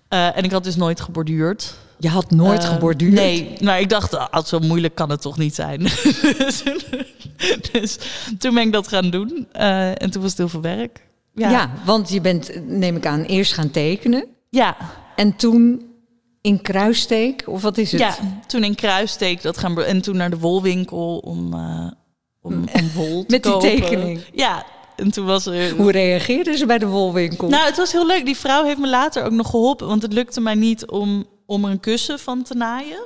[0.09, 1.77] Uh, en ik had dus nooit geborduurd.
[2.01, 3.13] Je had nooit geborduurd?
[3.13, 5.79] Nee, maar ik dacht, ah, zo moeilijk kan het toch niet zijn.
[5.79, 6.63] dus,
[7.71, 7.97] dus,
[8.37, 9.47] toen ben ik dat gaan doen.
[9.51, 11.09] en toen was het heel veel werk.
[11.33, 11.49] Ja.
[11.49, 14.25] ja, want je bent, neem ik aan, eerst gaan tekenen.
[14.49, 14.77] Ja.
[15.15, 15.91] En toen
[16.41, 18.01] in kruissteek, of wat is het?
[18.01, 18.15] Ja,
[18.47, 21.91] toen in kruissteek dat gaan en toen naar de wolwinkel om, uh,
[22.41, 23.69] om, om wol te Met kopen.
[23.69, 24.21] die tekening?
[24.33, 25.75] Ja, en toen was er...
[25.75, 27.49] Hoe reageerden ze bij de wolwinkel?
[27.49, 28.25] Nou, het was heel leuk.
[28.25, 31.65] Die vrouw heeft me later ook nog geholpen, want het lukte mij niet om, om
[31.65, 33.05] er een kussen van te naaien.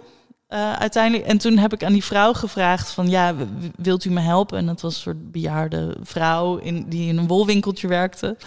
[0.49, 1.27] Uh, uiteindelijk.
[1.27, 3.35] En toen heb ik aan die vrouw gevraagd van, ja,
[3.75, 4.57] wilt u me helpen?
[4.57, 8.37] En dat was een soort bejaarde vrouw in, die in een wolwinkeltje werkte.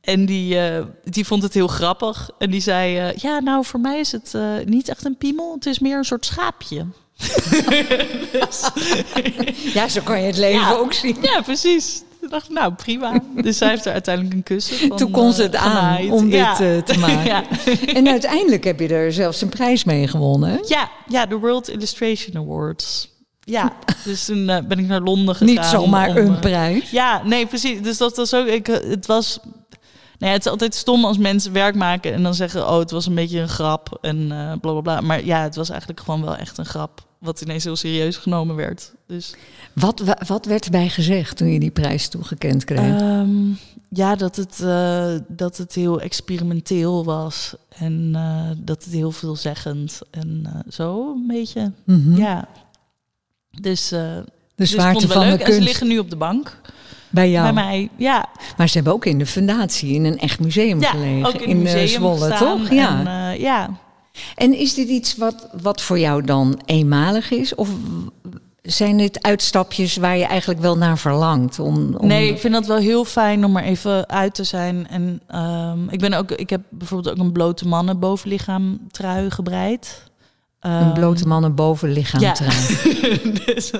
[0.00, 2.30] En die, uh, die vond het heel grappig.
[2.38, 5.54] En die zei: uh, Ja, nou, voor mij is het niet echt een piemel.
[5.54, 6.86] Het is meer een soort schaapje.
[8.32, 8.70] dus,
[9.74, 11.16] ja, zo kan je het leven ja, ook zien.
[11.20, 12.02] Ja, precies.
[12.24, 13.20] Ik dacht, nou prima.
[13.42, 16.56] Dus zij heeft er uiteindelijk een kussen van Toen kon ze het aan om ja.
[16.56, 17.24] dit te maken.
[17.24, 17.44] ja.
[17.94, 20.60] En uiteindelijk heb je er zelfs een prijs mee gewonnen.
[20.66, 23.12] Ja, ja de World Illustration Awards.
[23.40, 23.72] Ja,
[24.04, 25.54] dus toen uh, ben ik naar Londen gegaan.
[25.54, 26.90] Niet zomaar om, een prijs.
[26.90, 27.82] Ja, nee, precies.
[27.82, 28.46] Dus dat was ook.
[28.46, 29.38] Ik, het was
[30.18, 33.06] Nee, het is altijd stom als mensen werk maken en dan zeggen: Oh, het was
[33.06, 35.00] een beetje een grap en uh, bla bla bla.
[35.00, 37.06] Maar ja, het was eigenlijk gewoon wel echt een grap.
[37.18, 38.92] Wat ineens heel serieus genomen werd.
[39.06, 39.34] Dus.
[39.72, 43.00] Wat, wat werd erbij gezegd toen je die prijs toegekend kreeg?
[43.00, 47.54] Um, ja, dat het, uh, dat het heel experimenteel was.
[47.68, 51.72] En uh, dat het heel veelzeggend en zo een beetje.
[51.84, 51.98] Mhm.
[51.98, 52.16] Mm -hmm.
[52.16, 52.48] Ja.
[53.50, 54.24] Dus, de
[54.54, 55.38] dus zwaarte van wel de leuk.
[55.38, 55.52] kunst.
[55.52, 56.60] En ze liggen nu op de bank.
[57.14, 57.54] Bij jou?
[57.54, 58.26] Bij mij, ja.
[58.56, 61.26] Maar ze hebben ook in de fundatie in een echt museum ja, gelegen.
[61.26, 62.58] Ook in, in museum Zwolle, gestaan.
[62.58, 62.70] toch?
[62.70, 62.98] Ja.
[62.98, 63.70] En, uh, ja.
[64.34, 67.54] En is dit iets wat, wat voor jou dan eenmalig is?
[67.54, 67.68] Of
[68.62, 71.58] zijn dit uitstapjes waar je eigenlijk wel naar verlangt?
[71.58, 72.06] Om, om...
[72.06, 74.88] Nee, ik vind dat wel heel fijn om er even uit te zijn.
[74.88, 80.02] En um, ik, ben ook, ik heb bijvoorbeeld ook een blote mannen bovenlichaam trui gebreid.
[80.64, 82.34] Een blote mannen bovenlichaam ja.
[83.44, 83.70] dus,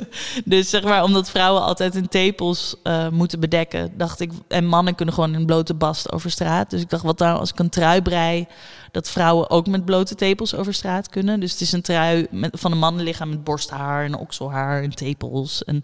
[0.45, 4.33] dus zeg maar, omdat vrouwen altijd hun tepels uh, moeten bedekken, dacht ik.
[4.49, 6.71] En mannen kunnen gewoon in blote bast over straat.
[6.71, 8.47] Dus ik dacht, wat nou als ik een trui brei,
[8.91, 11.41] dat vrouwen ook met blote tepels over straat kunnen.
[11.41, 15.65] Dus het is een trui met, van een mannenlichaam met borsthaar en okselhaar en tepels.
[15.65, 15.83] En,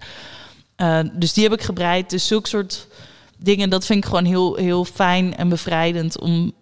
[0.77, 2.11] uh, dus die heb ik gebreid.
[2.11, 2.87] Dus zulke soort
[3.39, 6.53] dingen, dat vind ik gewoon heel, heel fijn en bevrijdend om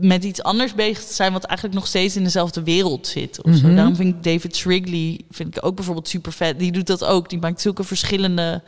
[0.00, 3.42] met iets anders bezig te zijn, wat eigenlijk nog steeds in dezelfde wereld zit.
[3.42, 3.74] Of Mhm.
[3.74, 6.58] Daarom vind ik David Shrigley vind ik ook bijvoorbeeld super vet.
[6.58, 7.28] Die doet dat ook.
[7.28, 8.62] Die maakt zulke verschillende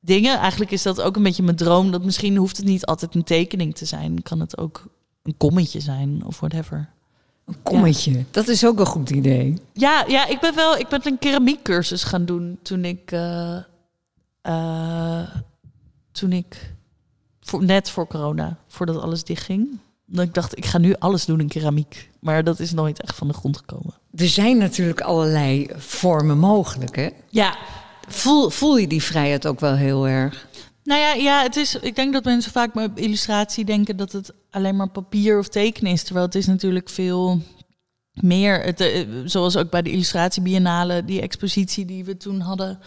[0.00, 0.38] dingen.
[0.38, 1.90] Eigenlijk is dat ook een beetje mijn droom.
[1.90, 4.22] Dat misschien hoeft het niet altijd een tekening te zijn.
[4.22, 4.84] Kan het ook
[5.22, 6.88] een kommetje zijn of whatever.
[7.44, 8.24] Een kommetje, ja.
[8.30, 9.58] dat is ook een goed idee.
[9.72, 10.76] Ja, ja ik ben wel.
[10.76, 13.12] Ik ben een keramiekcursus gaan doen toen ik.
[13.12, 13.56] Uh,
[14.42, 15.28] uh,
[16.12, 16.74] toen ik.
[17.40, 19.78] Voor, net voor corona, voordat alles dichtging.
[20.06, 22.10] Dat ik dacht, ik ga nu alles doen in keramiek.
[22.20, 23.94] Maar dat is nooit echt van de grond gekomen.
[24.14, 27.08] Er zijn natuurlijk allerlei vormen mogelijk, hè?
[27.30, 27.56] Ja.
[28.08, 30.46] Voel, voel je die vrijheid ook wel heel erg?
[30.84, 34.32] Nou ja, ja het is, ik denk dat mensen vaak bij illustratie denken dat het
[34.50, 36.02] alleen maar papier of tekenen is.
[36.02, 37.40] Terwijl het is natuurlijk veel
[38.12, 38.62] meer.
[38.62, 42.78] Het, uh, zoals ook bij de illustratiebiennale, die expositie die we toen hadden,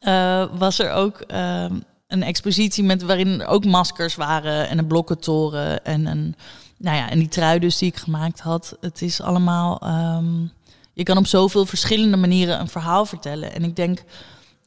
[0.00, 1.24] uh, was er ook...
[1.30, 1.66] Uh,
[2.14, 6.34] een expositie met waarin ook maskers waren en een blokkentoren en een,
[6.76, 8.76] nou ja, en die trui dus die ik gemaakt had.
[8.80, 9.82] Het is allemaal,
[10.16, 10.52] um,
[10.92, 13.54] je kan op zoveel verschillende manieren een verhaal vertellen.
[13.54, 14.02] En ik denk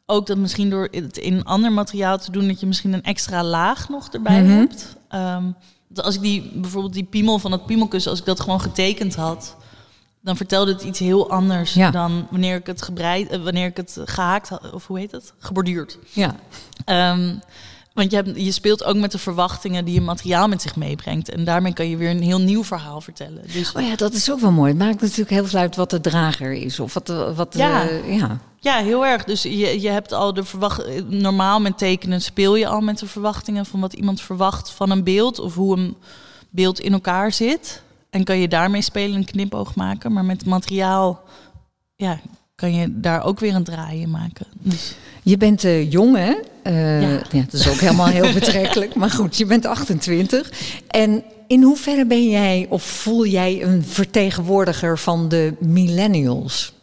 [0.05, 3.43] ook dat misschien door het in ander materiaal te doen, dat je misschien een extra
[3.43, 4.51] laag nog erbij Mhm.
[4.51, 4.95] hebt.
[5.11, 5.55] Um,
[5.87, 9.15] dat als ik die, bijvoorbeeld die piemel van het piemelkussen, als ik dat gewoon getekend
[9.15, 9.55] had,
[10.27, 11.91] dan vertelde het iets heel anders Ja.
[11.91, 15.33] dan wanneer ik het gebreid, eh, wanneer ik het gehaakt had, of hoe heet het?
[15.39, 15.97] Geborduurd.
[16.11, 16.35] Ja.
[16.85, 17.33] Ehm,
[17.93, 21.29] Want je, hebt, je speelt ook met de verwachtingen die je materiaal met zich meebrengt.
[21.29, 23.41] En daarmee kan je weer een heel nieuw verhaal vertellen.
[23.53, 24.69] Dus, Oh ja, dat is ook wel mooi.
[24.69, 26.79] Het maakt natuurlijk heel veel uit wat de drager is.
[26.79, 27.87] Of wat, de- wat Ja.
[27.89, 28.37] eh, ja.
[28.59, 29.23] ja, heel erg.
[29.23, 31.09] Dus je, je hebt al de verwacht.
[31.09, 35.03] Normaal met tekenen speel je al met de verwachtingen van wat iemand verwacht van een
[35.03, 35.39] beeld.
[35.39, 35.95] Of hoe een
[36.49, 37.81] beeld in elkaar zit.
[38.09, 40.13] En kan je daarmee spelen een knipoog maken.
[40.13, 41.23] Maar met materiaal
[41.95, 42.19] ja,
[42.55, 44.45] kan je daar ook weer een draai in maken.
[44.59, 46.33] Dus, Je bent eh, jong, hè?
[46.63, 47.09] Eh, Ja.
[47.09, 47.41] ja.
[47.41, 48.95] dat is ook helemaal heel betrekkelijk.
[48.95, 50.51] Maar goed, je bent 28.
[50.87, 56.73] En in hoeverre ben jij of voel jij een vertegenwoordiger van de millennials?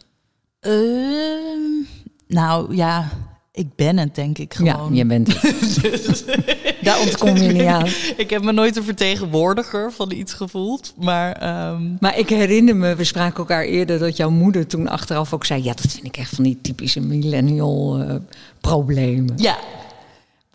[0.59, 1.83] Ehm,
[2.27, 3.09] nou ja,
[3.55, 4.89] ik ben het denk ik gewoon.
[4.93, 6.25] Ja, je bent het.
[6.81, 7.85] Daar ontkom je niet aan.
[8.17, 10.93] Ik heb me nooit een vertegenwoordiger van iets gevoeld.
[10.99, 15.33] Maar ehm, Maar ik herinner me, we spraken elkaar eerder, dat jouw moeder toen achteraf
[15.33, 18.15] ook zei: Ja, dat vind ik echt van die typische millennial eh,
[18.61, 19.33] problemen.
[19.37, 19.57] ja,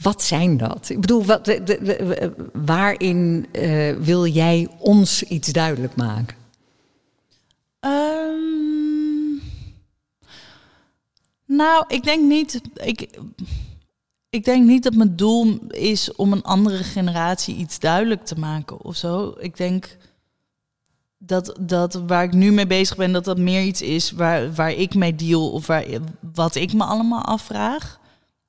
[0.01, 0.89] Wat zijn dat?
[0.89, 6.37] Ik bedoel, wat, de- de- de- waarin eh, wil jij ons iets duidelijk maken?
[7.81, 8.60] Ehm,
[11.51, 12.61] nou, ik denk niet.
[12.75, 13.19] Ik,
[14.31, 18.81] ik denk niet dat mijn doel is om een andere generatie iets duidelijk te maken
[18.85, 19.35] of zo.
[19.39, 19.97] Ik denk
[21.19, 24.73] dat, dat waar ik nu mee bezig ben, dat dat meer iets is waar, waar
[24.73, 25.85] ik mee deal of waar,
[26.33, 27.99] wat ik me allemaal afvraag.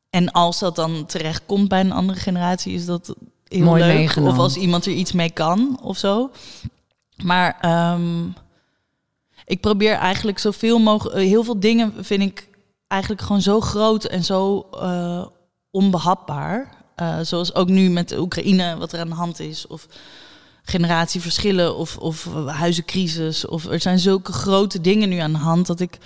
[0.10, 3.16] En als dat dan terechtkomt bij een andere generatie, is dat
[3.48, 3.94] heel Mooi leuk.
[3.96, 4.34] meegenomen.
[4.34, 6.32] Of als iemand er iets mee kan of zo.
[7.24, 8.28] Maar ehm,
[9.46, 11.16] ik probeer eigenlijk zoveel mogelijk.
[11.18, 12.50] Heel veel dingen vind ik
[12.92, 15.26] eigenlijk gewoon zo groot en zo eh,
[15.72, 16.70] onbehapbaar.
[16.96, 19.68] Eh, zoals ook nu met de Oekraïne, wat er aan de hand is.
[19.68, 19.88] Of
[20.64, 23.48] generatieverschillen of, of huizencrisis.
[23.48, 25.98] Of er zijn zulke grote dingen nu aan de hand dat ik.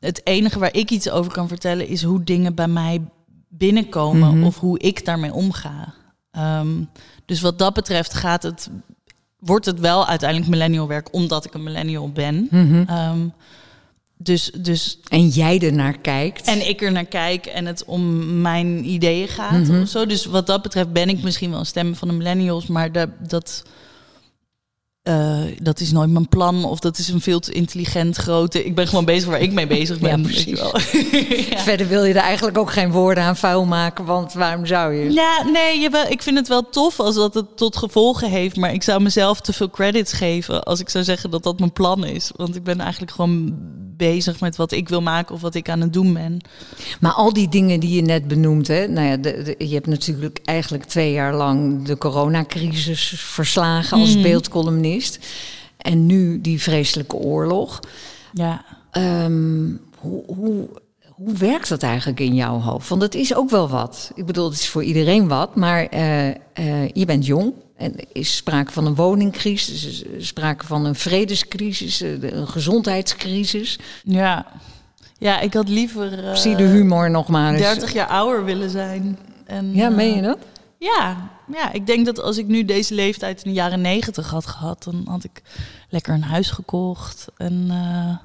[0.00, 3.00] Het enige waar ik iets over kan vertellen is hoe dingen bij mij
[3.48, 4.46] binnenkomen Mhm.
[4.46, 5.94] of hoe ik daarmee omga.
[6.30, 6.68] Ehm,
[7.26, 8.70] dus wat dat betreft gaat het,
[9.38, 12.48] wordt het wel uiteindelijk millennial werk, omdat ik een millennial ben.
[12.88, 13.28] Ehm,
[14.18, 16.46] dus, dus En jij er naar kijkt.
[16.46, 19.80] en ik er naar kijk en het om mijn ideeën gaat Mhm.
[19.80, 20.06] of zo.
[20.06, 23.08] Dus wat dat betreft ben ik misschien wel een stem van de millennials, maar dat,
[23.28, 23.62] dat,
[25.08, 28.64] eh, dat is nooit mijn plan of dat is een veel te intelligent grote.
[28.64, 30.16] Ik ben gewoon bezig waar ik mee bezig ben.
[30.22, 30.60] Ja, precies.
[30.60, 30.78] wel.
[31.50, 31.58] ja.
[31.58, 35.12] Verder wil je er eigenlijk ook geen woorden aan vuil maken, want waarom zou je?
[35.12, 38.56] Ja, nee, jawel, ik vind het wel tof als dat het tot gevolgen heeft.
[38.56, 41.72] Maar ik zou mezelf te veel credits geven als ik zou zeggen dat dat mijn
[41.72, 42.30] plan is.
[42.36, 43.54] Want ik ben eigenlijk gewoon
[43.96, 46.38] bezig met wat ik wil maken of wat ik aan het doen ben.
[47.00, 49.86] Maar al die dingen die je net benoemt, hè, nou ja, de, de- je hebt
[49.86, 54.22] natuurlijk eigenlijk twee jaar lang de coronacrisis verslagen als Mhm.
[54.22, 54.97] beeldcolumnist.
[55.76, 57.80] En nu die vreselijke oorlog.
[58.32, 58.64] Ja.
[58.90, 60.68] Ehm, hoe, hoe,
[61.18, 62.88] hoe werkt dat eigenlijk in jouw hoofd?
[62.88, 64.12] Want het is ook wel wat.
[64.14, 67.52] Ik bedoel, het is voor iedereen wat, maar eh, eh, je bent jong.
[67.76, 73.78] En er is sprake van een woningcrisis, is sprake van een vredescrisis, eh, een gezondheidscrisis.
[74.04, 74.46] Ja.
[75.18, 77.62] Ja, ik had liever Zie de humor nog maar eens.
[77.62, 79.18] 30 jaar ouder willen zijn.
[79.46, 80.38] En, Ja, meen je dat?
[80.78, 84.46] Ja, ja, ik denk dat als ik nu deze leeftijd in de jaren 90 had
[84.46, 85.42] gehad, dan had ik
[85.88, 87.26] lekker een huis gekocht.
[87.36, 88.16] En eh,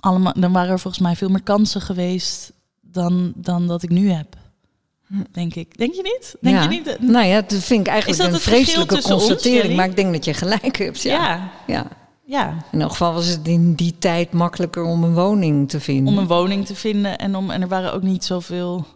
[0.00, 4.10] allemaal, dan waren er volgens mij veel meer kansen geweest dan, dan dat ik nu
[4.10, 4.36] heb.
[5.32, 5.78] Denk ik.
[5.78, 6.36] Denk je niet?
[6.40, 6.62] Denk ja.
[6.62, 6.96] je niet?
[7.00, 9.76] Nou ja, dat vind ik eigenlijk een vreselijke ons, constatering.
[9.76, 11.02] Maar ik denk dat je gelijk hebt.
[11.02, 11.12] Ja.
[11.12, 11.50] ja.
[11.66, 11.86] Ja.
[12.24, 12.56] ja.
[12.72, 16.12] In elk geval was het in die tijd makkelijker om een woning te vinden.
[16.12, 18.86] Om een woning te vinden en, om, en er waren ook niet zoveel.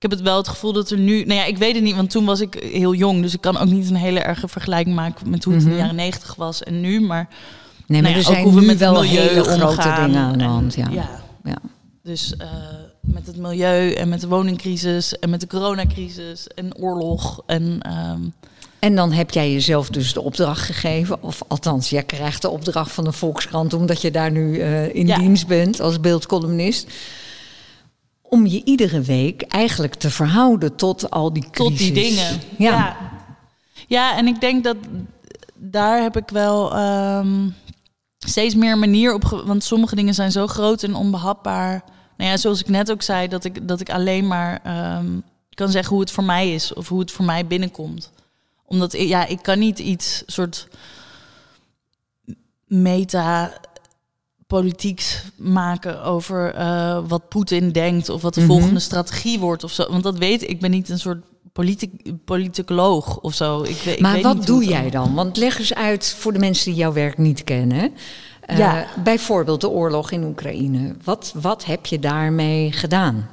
[0.00, 1.24] Ik heb het wel het gevoel dat er nu.
[1.24, 3.22] Nou ja, ik weet het niet, want toen was ik heel jong.
[3.22, 5.74] Dus ik kan ook niet een hele erge vergelijking maken met hoe het in de
[5.74, 5.82] Mhm.
[5.82, 7.00] jaren 90 was en nu.
[7.00, 7.28] Maar
[7.86, 10.20] nee, maar nou ja, er ook zijn hoe we nu met wel hele grote dingen
[10.20, 10.74] aan de hand.
[10.74, 10.88] Ja.
[10.90, 11.22] ja.
[11.44, 11.56] Ja.
[12.02, 12.48] Dus eh,
[13.00, 17.40] met het milieu en met de woningcrisis en met de coronacrisis en oorlog.
[17.46, 18.20] En ehm,
[18.78, 21.22] En dan heb jij jezelf dus de opdracht gegeven.
[21.22, 23.72] Of althans, jij krijgt de opdracht van de Volkskrant...
[23.74, 25.18] omdat je daar nu eh, in Ja.
[25.18, 26.86] dienst bent als beeldcolumnist...
[28.28, 31.68] om je iedere week eigenlijk te verhouden tot al die crisis.
[31.68, 32.40] tot die dingen.
[32.58, 32.70] Ja.
[32.70, 32.96] ja.
[33.86, 34.76] Ja, en ik denk dat
[35.54, 37.48] daar heb ik wel ehm,
[38.18, 39.42] steeds meer manier op.
[39.46, 41.84] Want sommige dingen zijn zo groot en onbehapbaar.
[42.16, 45.20] Nou ja, zoals ik net ook zei, dat ik, dat ik alleen maar ehm,
[45.54, 48.10] kan zeggen hoe het voor mij is of hoe het voor mij binnenkomt.
[48.64, 50.68] Omdat ja, ik kan niet iets soort
[52.66, 53.52] meta
[54.48, 58.50] politieks maken over eh, wat Poetin denkt of wat de Mhm.
[58.50, 59.90] volgende strategie wordt of zo.
[59.90, 60.48] Want dat weet ik.
[60.48, 61.90] Ik ben niet een soort politic,
[62.24, 63.62] politicoloog of zo.
[63.62, 65.14] Ik, weet- ik Maar weet wat niet doe jij dan?
[65.14, 67.92] Want leg eens uit voor de mensen die jouw werk niet kennen.
[68.40, 68.86] Eh, Ja.
[69.04, 70.94] Bijvoorbeeld de oorlog in Oekraïne.
[71.04, 73.28] Wat, wat heb je daarmee gedaan?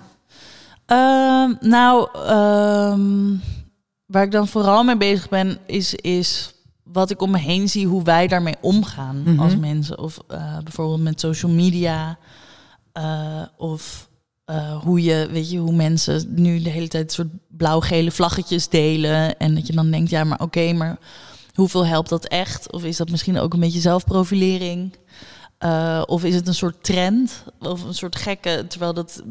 [0.86, 3.36] Ehm, nou, ehm,
[4.06, 6.54] waar ik dan vooral mee bezig ben, is, is
[6.96, 9.40] wat ik om me heen zie, hoe wij daarmee omgaan Mhm.
[9.40, 10.00] als mensen.
[10.00, 12.18] Of eh, bijvoorbeeld met social media.
[12.92, 14.10] eh, of
[14.46, 19.38] eh, hoe je, weet je, hoe mensen nu de hele tijd soort blauw-gele vlaggetjes delen.
[19.38, 20.98] En dat je dan denkt, ja, maar oké, maar
[21.54, 22.72] hoeveel helpt dat echt?
[22.72, 24.94] Of is dat misschien ook een beetje zelfprofilering?
[26.06, 27.44] Of is het een soort trend?
[27.60, 29.24] Of een soort gekke, terwijl dat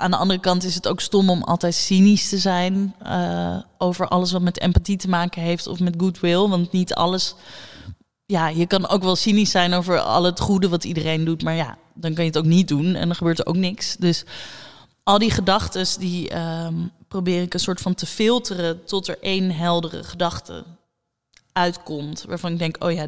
[0.00, 4.08] aan de andere kant is het ook stom om altijd cynisch te zijn eh, over
[4.08, 6.48] alles wat met empathie te maken heeft of met goodwill.
[6.48, 7.34] Want niet alles.
[8.26, 11.54] Ja, je kan ook wel cynisch zijn over al het goede wat iedereen doet, maar
[11.54, 13.96] ja, dan kan je het ook niet doen en dan gebeurt er ook niks.
[13.96, 14.24] Dus
[15.02, 16.74] al die gedachten die ehm,
[17.08, 20.64] probeer ik een soort van te filteren tot er één heldere gedachte
[21.52, 23.06] uitkomt, waarvan ik denk, oh ja,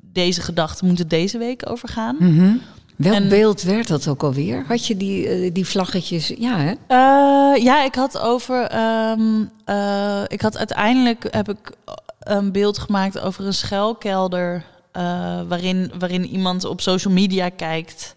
[0.00, 2.16] deze gedachte moet het deze week over gaan.
[2.18, 2.56] Mhm.
[2.96, 4.64] Welk En- beeld werd dat ook alweer?
[4.68, 6.32] Had je die, eh, die vlaggetjes?
[6.38, 6.70] Ja, hè?
[6.86, 8.62] Eh, ja, ik had over.
[8.62, 11.72] ehm, eh, ik had uiteindelijk heb ik
[12.20, 14.64] een beeld gemaakt over een schuilkelder.
[15.48, 18.14] waarin, waarin iemand op social media kijkt.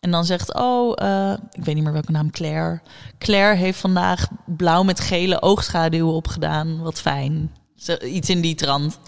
[0.00, 0.90] En dan zegt: Oh,
[1.52, 2.80] ik weet niet meer welke naam, Claire.
[3.18, 6.82] Claire heeft vandaag blauw met gele oogschaduwen opgedaan.
[6.82, 7.52] Wat fijn.
[8.04, 8.98] Iets in die trant.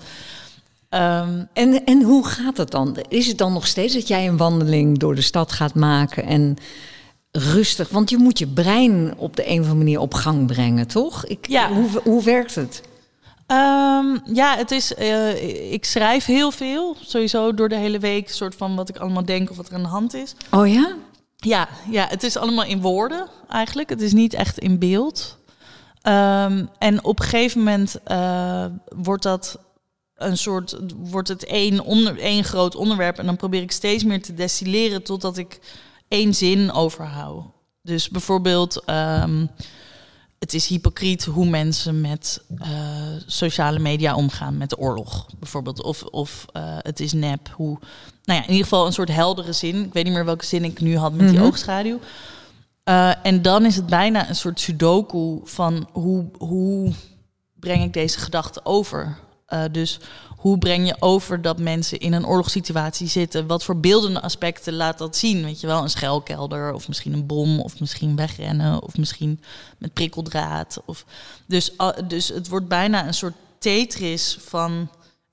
[0.92, 2.96] Ehm, En, en hoe gaat het dan?
[3.08, 6.56] Is het dan nog steeds dat jij een wandeling door de stad gaat maken en
[7.30, 7.88] rustig?
[7.88, 11.26] Want je moet je brein op de een of andere manier op gang brengen, toch?
[11.26, 11.72] Ik, Ja.
[11.72, 12.82] hoe, hoe werkt het?
[13.46, 14.94] Ehm, ja, het is.
[14.94, 16.96] eh, ik schrijf heel veel.
[17.00, 18.30] Sowieso door de hele week.
[18.30, 20.34] soort van wat ik allemaal denk of wat er aan de hand is.
[20.50, 20.94] Oh ja?
[21.36, 23.88] Ja, ja, het is allemaal in woorden eigenlijk.
[23.90, 25.38] Het is niet echt in beeld.
[26.02, 28.64] Ehm, en op een gegeven moment eh,
[28.96, 29.58] wordt dat
[30.24, 33.18] een soort, wordt het één, onder, één groot onderwerp.
[33.18, 35.60] En dan probeer ik steeds meer te destilleren totdat ik
[36.08, 37.44] één zin overhoud.
[37.82, 39.46] Dus bijvoorbeeld, ehm,
[40.38, 42.68] het is hypocriet hoe mensen met eh,
[43.26, 45.82] sociale media omgaan, met de oorlog bijvoorbeeld.
[45.82, 47.78] Of, of eh, het is nep, hoe
[48.24, 49.84] nou ja, in ieder geval een soort heldere zin.
[49.84, 51.46] Ik weet niet meer welke zin ik nu had met die Mhm.
[51.46, 51.98] oogschaduw.
[52.84, 56.92] Eh, en dan is het bijna een soort sudoku van hoe, hoe
[57.54, 59.18] breng ik deze gedachte over?
[59.52, 59.98] Eh, dus
[60.36, 63.46] hoe breng je over dat mensen in een oorlogssituatie zitten?
[63.46, 65.44] Wat voor beeldende aspecten laat dat zien?
[65.44, 69.40] Weet je wel, een schuilkelder of misschien een bom of misschien wegrennen of misschien
[69.78, 70.82] met prikkeldraad.
[70.84, 71.04] Of,
[71.46, 74.88] dus, ah, dus het wordt bijna een soort Tetris van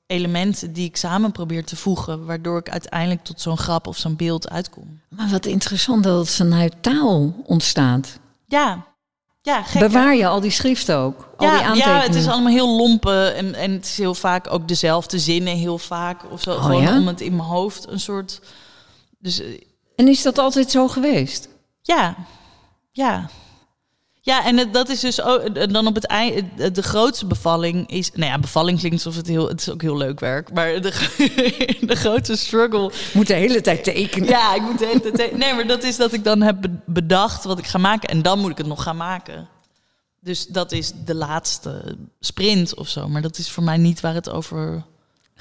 [0.06, 4.16] elementen die ik samen probeer te voegen, waardoor ik uiteindelijk tot zo'n grap of zo'n
[4.16, 5.00] beeld uitkom.
[5.08, 8.20] Maar wat interessant dat het vanuit taal ontstaat.
[8.46, 8.86] Ja,
[9.50, 9.74] ja, gek.
[9.82, 9.88] hè?
[9.88, 11.20] Bewaar je al die schriften ook?
[11.20, 12.00] Al die Ja, aantekeningen?
[12.02, 15.56] ja, het is allemaal heel lompe en, en het is heel vaak ook dezelfde zinnen,
[15.58, 16.52] heel vaak of zo.
[16.52, 16.98] Oh, gewoon ja?
[16.98, 18.42] om het in mijn hoofd een soort.
[19.20, 19.48] Dus eh,
[19.96, 21.50] En is dat altijd zo geweest?
[21.82, 22.16] ja,
[22.92, 23.30] ja.
[24.22, 28.12] Ja, en het, dat is dus ook, dan op het einde, de grootste bevalling is,
[28.14, 30.92] nou ja, bevalling klinkt alsof het heel, het is ook heel leuk werk, maar de,
[31.88, 34.30] de grootste struggle Moet de hele tijd tekenen.
[34.30, 35.38] Ja, ik moet de hele tijd...
[35.38, 38.10] Nee, maar dat is dat ik dan heb be- bedacht wat ik ga maken.
[38.10, 39.48] En dan moet ik het nog gaan maken.
[40.22, 43.08] Dus dat is de laatste sprint of zo.
[43.08, 44.84] Maar dat is voor mij niet waar het over,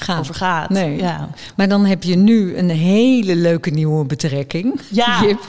[0.00, 0.18] Gaat.
[0.18, 0.70] over gaat.
[0.70, 0.96] Nee.
[0.96, 1.28] Ja.
[1.56, 5.20] Maar dan heb je nu een hele leuke nieuwe betrekking, Ja.
[5.24, 5.40] Jip,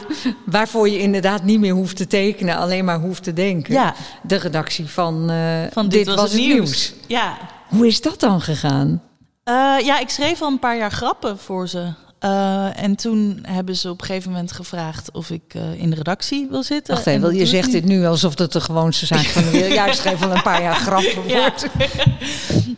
[0.46, 3.74] waarvoor je inderdaad niet meer hoeft te tekenen, alleen maar hoeft te denken.
[3.74, 3.94] ja,
[4.24, 6.94] De redactie van, eh, van dit, was, het nieuws.
[7.08, 7.38] Ja.
[7.68, 9.02] Hoe is dat dan gegaan?
[9.44, 11.94] Eh, ja, ik schreef al een paar jaar grappen voor ze.
[12.20, 15.96] Eh, en toen hebben ze op een gegeven moment gevraagd of ik eh, in de
[15.96, 16.94] redactie wil zitten.
[16.94, 19.50] Wacht En even, dat je zegt dit nu alsof het de gewoonste zaak van de
[19.50, 19.74] wereld.
[19.80, 21.40] Ja, ik schreef al een paar jaar grappen Ja.
[21.40, 21.68] wordt.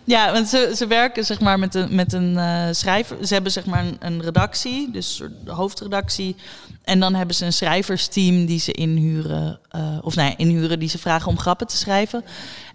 [0.04, 3.18] Ja, want ze, ze werken zeg maar met een, met een eh, schrijver.
[3.26, 6.36] Ze hebben zeg maar een, een redactie, dus een soort hoofdredactie.
[6.84, 9.60] En dan hebben ze een schrijversteam die ze inhuren.
[10.02, 12.24] of nee, inhuren die ze vragen om grappen te schrijven.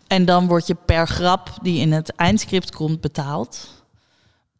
[0.06, 3.75] En dan word je per grap die in het eindscript komt betaald.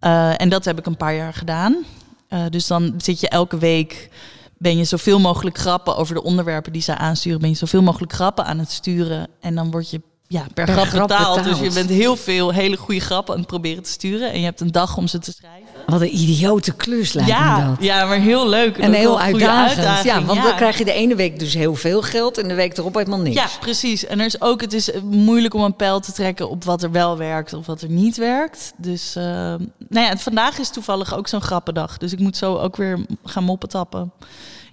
[0.07, 1.85] Eh, en dat heb ik een paar jaar gedaan.
[2.29, 4.11] Eh, dus dan zit je elke week,
[4.59, 8.13] ben je zoveel mogelijk grappen over de onderwerpen die ze aansturen, ben je zoveel mogelijk
[8.13, 9.29] grappen aan het sturen.
[9.41, 11.37] En dan word je ja, per, Per grap, grap betaald.
[11.37, 11.59] betaald.
[11.59, 14.33] Dus je bent heel veel hele goede grappen aan het proberen te sturen.
[14.33, 15.67] En je hebt een dag om ze te schrijven.
[15.87, 17.77] Wat een idiote klus lijkt me Ja, dat.
[17.85, 18.79] ja, maar heel leuk.
[18.79, 20.05] En heel uitdagend.
[20.05, 20.45] ja, want ja.
[20.45, 23.19] dan krijg je de ene week dus heel veel geld en de week erop helemaal
[23.19, 23.37] niks.
[23.37, 24.07] Ja, precies.
[24.07, 26.91] En er is ook, het is moeilijk om een pijl te trekken op wat er
[26.91, 28.73] wel werkt of wat er niet werkt.
[28.77, 29.59] Dus, eh, nou
[29.89, 31.99] ja, en vandaag is toevallig ook zo'n grappendag.
[31.99, 34.13] Dus ik moet zo ook weer gaan moppen tappen.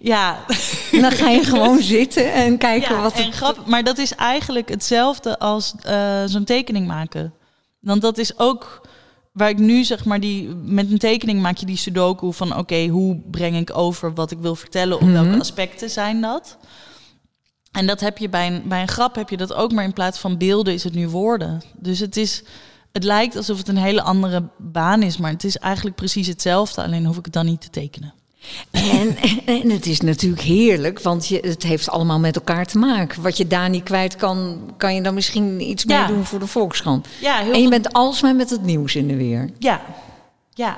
[0.06, 0.46] Ja,
[0.92, 3.36] En dan ga je gewoon zitten en kijken ja wat en het...
[3.36, 7.34] grap, maar dat is eigenlijk hetzelfde als eh, zo'n tekening maken.
[7.80, 8.88] Want dat is ook
[9.32, 12.88] waar ik nu zeg maar die met een tekening maak je die sudoku van oké,
[12.88, 15.12] hoe breng ik over wat ik wil vertellen op Mhm.
[15.12, 16.58] welke aspecten zijn dat?
[17.72, 19.94] En dat heb je bij een, bij een grap heb je dat ook, maar in
[19.94, 21.62] plaats van beelden is het nu woorden.
[21.76, 22.44] Dus het is,
[22.92, 26.84] het lijkt alsof het een hele andere baan is, maar het is eigenlijk precies hetzelfde,
[26.84, 28.14] alleen hoef ik het dan niet te tekenen.
[28.72, 29.18] En,
[29.62, 33.22] en het is natuurlijk heerlijk, want je, het heeft allemaal met elkaar te maken.
[33.22, 36.00] Wat je daar niet kwijt kan, kan je dan misschien iets Ja.
[36.06, 37.08] mee doen voor de Volkskrant.
[37.22, 39.50] Ja, heel En je bent alsmaar met het nieuws in de weer.
[39.60, 39.82] Ja,
[40.54, 40.78] ja.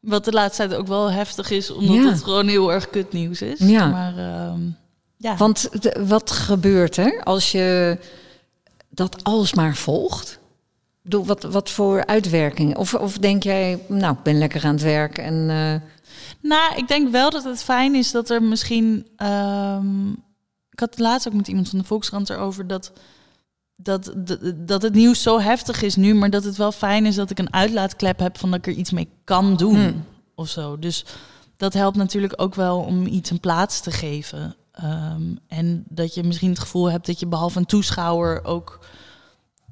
[0.00, 2.08] Wat de laatste tijd ook wel heftig is, omdat Ja.
[2.10, 3.58] het gewoon heel erg kut nieuws is.
[3.58, 3.86] Ja.
[3.88, 4.60] Maar ehm,
[5.16, 5.36] ja.
[5.36, 7.98] Want de- wat gebeurt er als je
[8.90, 10.38] dat alsmaar volgt?
[11.02, 12.76] Bedoel, Wat, wat voor uitwerking?
[12.76, 15.46] Of, of denk jij, nou, ik ben lekker aan het werk en...
[15.50, 15.74] eh,
[16.42, 19.06] Nou, ik denk wel dat het fijn is dat er misschien.
[19.16, 20.10] ehm,
[20.70, 22.92] ik had het laatst ook met iemand van de Volkskrant erover dat,
[23.76, 27.14] dat, dat, dat het nieuws zo heftig is nu, maar dat het wel fijn is
[27.14, 30.04] dat ik een uitlaatklep heb van dat ik er iets mee kan doen Hmm.
[30.34, 30.78] of zo.
[30.78, 31.04] Dus
[31.56, 34.56] dat helpt natuurlijk ook wel om iets een plaats te geven.
[34.72, 38.78] Ehm, en dat je misschien het gevoel hebt dat je behalve een toeschouwer ook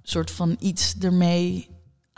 [0.03, 1.69] soort van iets ermee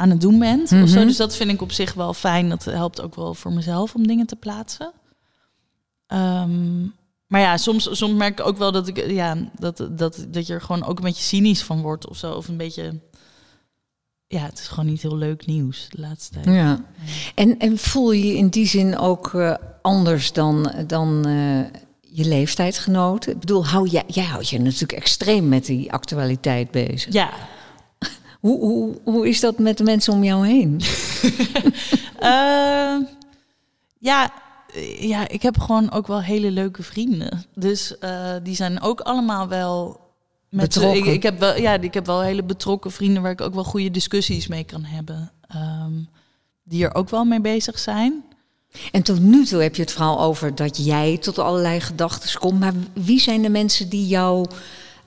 [0.01, 0.72] aan het doen bent.
[0.72, 0.98] of zo.
[0.98, 1.07] Mhm.
[1.07, 2.48] Dus dat vind ik op zich wel fijn.
[2.48, 4.92] Dat helpt ook wel voor mezelf om dingen te plaatsen.
[6.07, 6.82] Ehm,
[7.26, 10.55] maar ja, soms, soms merk ik ook wel dat, ik, ja, dat, dat, dat je
[10.55, 12.32] er gewoon ook een beetje cynisch van wordt of zo.
[12.32, 13.01] Of een beetje...
[14.26, 16.46] Ja, het is gewoon niet heel leuk nieuws de laatste tijd.
[16.46, 16.84] ja.
[17.34, 22.24] En, en voel je je in die zin ook eh, anders dan, dan eh, je
[22.24, 23.32] leeftijdsgenoten?
[23.32, 27.12] Ik bedoel, hou jij, jij houdt je natuurlijk extreem met die actualiteit bezig.
[27.12, 27.30] Ja,
[28.41, 30.80] Hoe, hoe, hoe is dat met de mensen om jou heen?
[32.20, 32.97] Eh,
[33.99, 34.32] ja,
[34.99, 37.45] ja, ik heb gewoon ook wel hele leuke vrienden.
[37.55, 40.01] Dus eh, die zijn ook allemaal wel
[40.49, 41.07] met Betrokken.
[41.07, 43.64] Ik, ik heb wel, ja, ik heb wel hele betrokken vrienden waar ik ook wel
[43.64, 45.32] goede discussies mee kan hebben.
[45.49, 45.93] Ehm,
[46.64, 48.24] die er ook wel mee bezig zijn.
[48.93, 52.61] En tot nu toe heb je het verhaal over dat jij tot allerlei gedachten komt.
[52.61, 54.47] Maar wie zijn de mensen die jou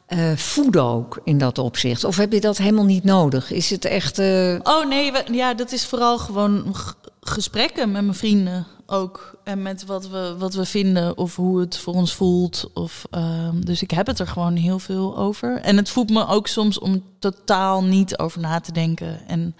[0.05, 2.03] eh, voeden ook in dat opzicht?
[2.03, 3.51] Of heb je dat helemaal niet nodig?
[3.51, 4.19] Is het echt...
[4.19, 6.75] eh, Oh nee, ja, dat is vooral gewoon
[7.21, 9.37] gesprekken met mijn vrienden ook.
[9.43, 12.69] En met wat we, wat we vinden of hoe het voor ons voelt.
[12.73, 15.59] Of, ehm, dus ik heb het er gewoon heel veel over.
[15.61, 19.27] En het voelt me ook soms om totaal niet over na te denken.
[19.27, 19.55] En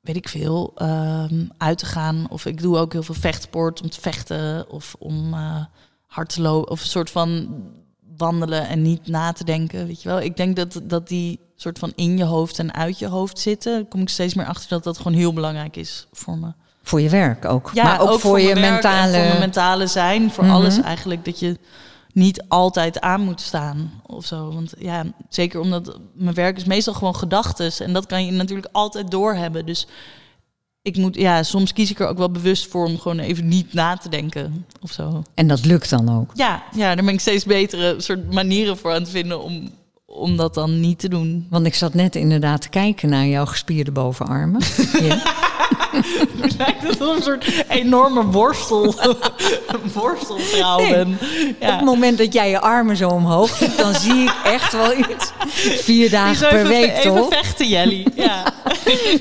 [0.00, 2.26] weet ik veel, ehm, uit te gaan.
[2.30, 4.70] Of ik doe ook heel veel vechtsport om te vechten.
[4.70, 5.64] Of om eh,
[6.06, 6.70] hard te lopen.
[6.70, 7.48] Of een soort van
[8.16, 9.86] wandelen en niet na te denken.
[9.86, 12.98] Weet je wel, ik denk dat, dat die soort van in je hoofd en uit
[12.98, 13.72] je hoofd zitten.
[13.72, 16.52] Daar kom ik steeds meer achter dat dat gewoon heel belangrijk is voor me.
[16.82, 17.70] voor je werk ook.
[17.74, 19.12] Ja, maar ook, voor, je mentale...
[19.12, 20.52] voor mijn mentale zijn, voor Mhm.
[20.52, 21.24] alles eigenlijk.
[21.24, 21.58] Dat je
[22.12, 24.52] niet altijd aan moet staan of zo.
[24.52, 27.80] Want ja, zeker omdat mijn werk is meestal gewoon gedachtes.
[27.80, 29.66] En dat kan je natuurlijk altijd doorhebben.
[29.66, 29.86] Dus
[30.84, 33.72] ik moet, ja, soms kies ik er ook wel bewust voor om gewoon even niet
[33.72, 35.22] na te denken of zo.
[35.34, 36.30] En dat lukt dan ook.
[36.34, 39.70] Ja, ja, daar ben ik steeds betere soort manieren voor aan het vinden om,
[40.06, 41.46] om dat dan niet te doen.
[41.50, 44.60] Want ik zat net inderdaad te kijken naar jouw gespierde bovenarmen.
[45.02, 45.22] ja.
[46.42, 48.94] Het lijkt ik een soort enorme worstel,
[49.94, 50.90] worstelvrouw Nee.
[50.90, 51.18] ben.
[51.60, 54.92] Op het moment dat jij je armen zo omhoog doet, dan zie ik echt wel
[54.98, 55.32] iets.
[55.82, 57.28] Vier dagen per even, week, even toch?
[57.34, 58.06] vechten, Jelly.
[58.14, 58.52] Ja.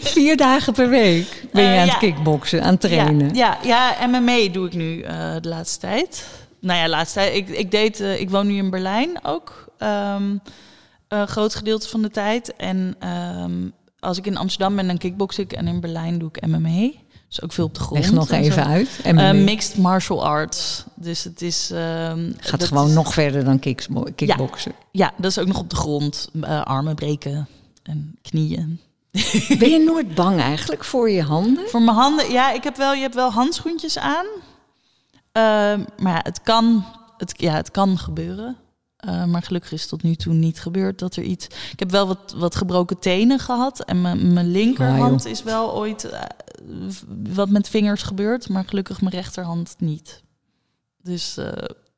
[0.01, 3.33] Vier dagen per week ben je Eh, aan het kickboksen, aan het trainen.
[3.35, 6.25] Ja, ja, ja, MMA doe ik nu eh, de laatste tijd.
[6.59, 7.35] Nou ja, laatste tijd.
[7.35, 9.65] Ik, ik, deed, eh, ik woon nu in Berlijn ook.
[9.77, 10.37] ehm,
[11.07, 12.55] een groot gedeelte van de tijd.
[12.55, 13.51] En ehm,
[14.03, 15.53] als ik in Amsterdam ben, dan kickbox ik.
[15.53, 16.91] En in Berlijn doe ik MMA.
[17.27, 18.01] Dus ook veel op de grond.
[18.01, 18.35] Leg nog zo.
[18.35, 18.99] even uit.
[19.03, 20.83] En mixed martial arts.
[20.95, 21.71] Dus het is...
[21.71, 24.71] ehm, gaat gewoon is- nog verder dan kicksbo- kickboksen.
[24.91, 26.29] Ja, dat is ook nog op de grond.
[26.41, 27.47] Eh, armen breken
[27.83, 28.79] en knieën.
[29.59, 31.69] Ben je nooit bang eigenlijk voor je handen?
[31.69, 34.25] Voor mijn handen, ja, ik heb wel, je hebt wel handschoentjes aan.
[35.31, 36.85] Ehm, maar ja, het kan,
[37.17, 38.57] het, ja, het kan gebeuren.
[39.05, 41.45] Eh, maar gelukkig is het tot nu toe niet gebeurd dat er iets.
[41.45, 43.83] Ik heb wel wat, wat gebroken tenen gehad.
[43.83, 44.01] En
[44.33, 46.21] mijn linkerhand Ah, is wel ooit eh,
[47.33, 48.49] wat met vingers gebeurd.
[48.49, 50.21] Maar gelukkig mijn rechterhand niet.
[51.01, 51.47] Dus eh,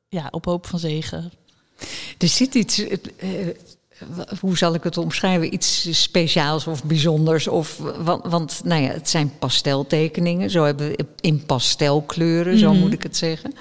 [0.08, 1.32] ja, op hoop van zegen.
[2.18, 2.82] Er zit iets,
[4.40, 5.54] hoe zal ik het omschrijven?
[5.54, 7.48] Iets speciaals of bijzonders.
[7.48, 10.50] Of, want, want nou ja, het zijn pasteltekeningen.
[10.50, 12.80] Zo hebben we in pastelkleuren, zo Mhm.
[12.80, 13.52] moet ik het zeggen.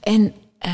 [0.00, 0.72] En, eh,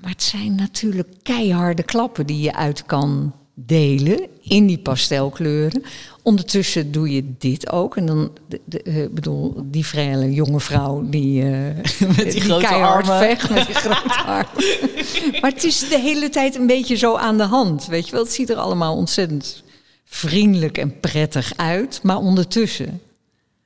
[0.00, 5.82] maar het zijn natuurlijk keiharde klappen die je uit kan delen in die pastelkleuren.
[6.22, 7.96] Ondertussen doe je dit ook.
[7.96, 12.64] En dan, de, de, eh, bedoel, die vrije jonge vrouw die, eh, Met die grote
[12.66, 13.28] keihard armen.
[13.28, 15.40] vecht met die grote armen.
[15.40, 17.86] maar het is de hele tijd een beetje zo aan de hand.
[17.86, 19.62] Weet je wel, het ziet er allemaal ontzettend
[20.04, 22.00] vriendelijk en prettig uit.
[22.02, 23.00] Maar ondertussen,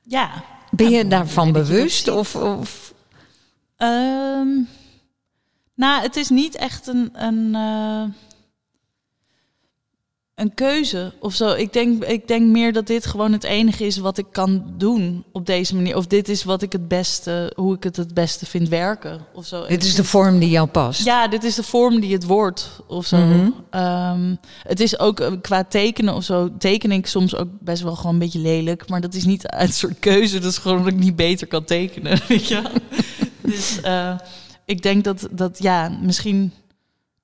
[0.03, 0.43] Ja.
[0.71, 2.07] ben je daarvan bewust?
[2.07, 2.93] Of, of
[3.77, 4.47] Ehm,
[5.79, 8.03] Nou, het is niet echt een, een, eh,
[10.35, 11.53] een keuze of zo.
[11.53, 15.23] Ik denk, ik denk meer dat dit gewoon het enige is wat ik kan doen
[15.31, 15.95] op deze manier.
[15.95, 19.45] Of dit is wat ik het beste, hoe ik het het beste vind werken of
[19.45, 19.67] zo.
[19.67, 21.03] Dit is de vorm die jou past.
[21.05, 23.17] Ja, dit is de vorm die het wordt of zo.
[23.17, 23.49] Mhm.
[23.69, 26.49] Ehm, het is ook eh, qua tekenen of zo.
[26.57, 28.89] Teken ik soms ook best wel gewoon een beetje lelijk.
[28.89, 30.39] Maar dat is niet uit een soort keuze.
[30.39, 32.19] Dat is gewoon dat ik niet beter kan tekenen.
[32.27, 32.61] Weet je?
[33.41, 34.15] dus eh,
[34.69, 36.53] ik denk dat, dat ja, misschien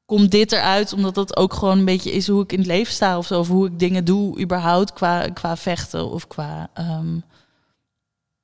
[0.06, 2.94] komt dit eruit omdat dat ook gewoon een beetje is hoe ik in het leven
[2.94, 3.40] sta of zo.
[3.40, 6.70] Of hoe ik dingen doe überhaupt qua, qua vechten of qua...
[6.74, 7.20] ehm,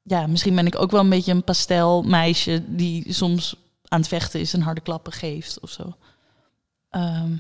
[0.04, 3.56] ja, misschien ben ik ook wel een beetje een pastelmeisje die soms
[3.88, 5.96] aan het vechten is en harde klappen geeft of zo.
[6.90, 7.32] Ehm,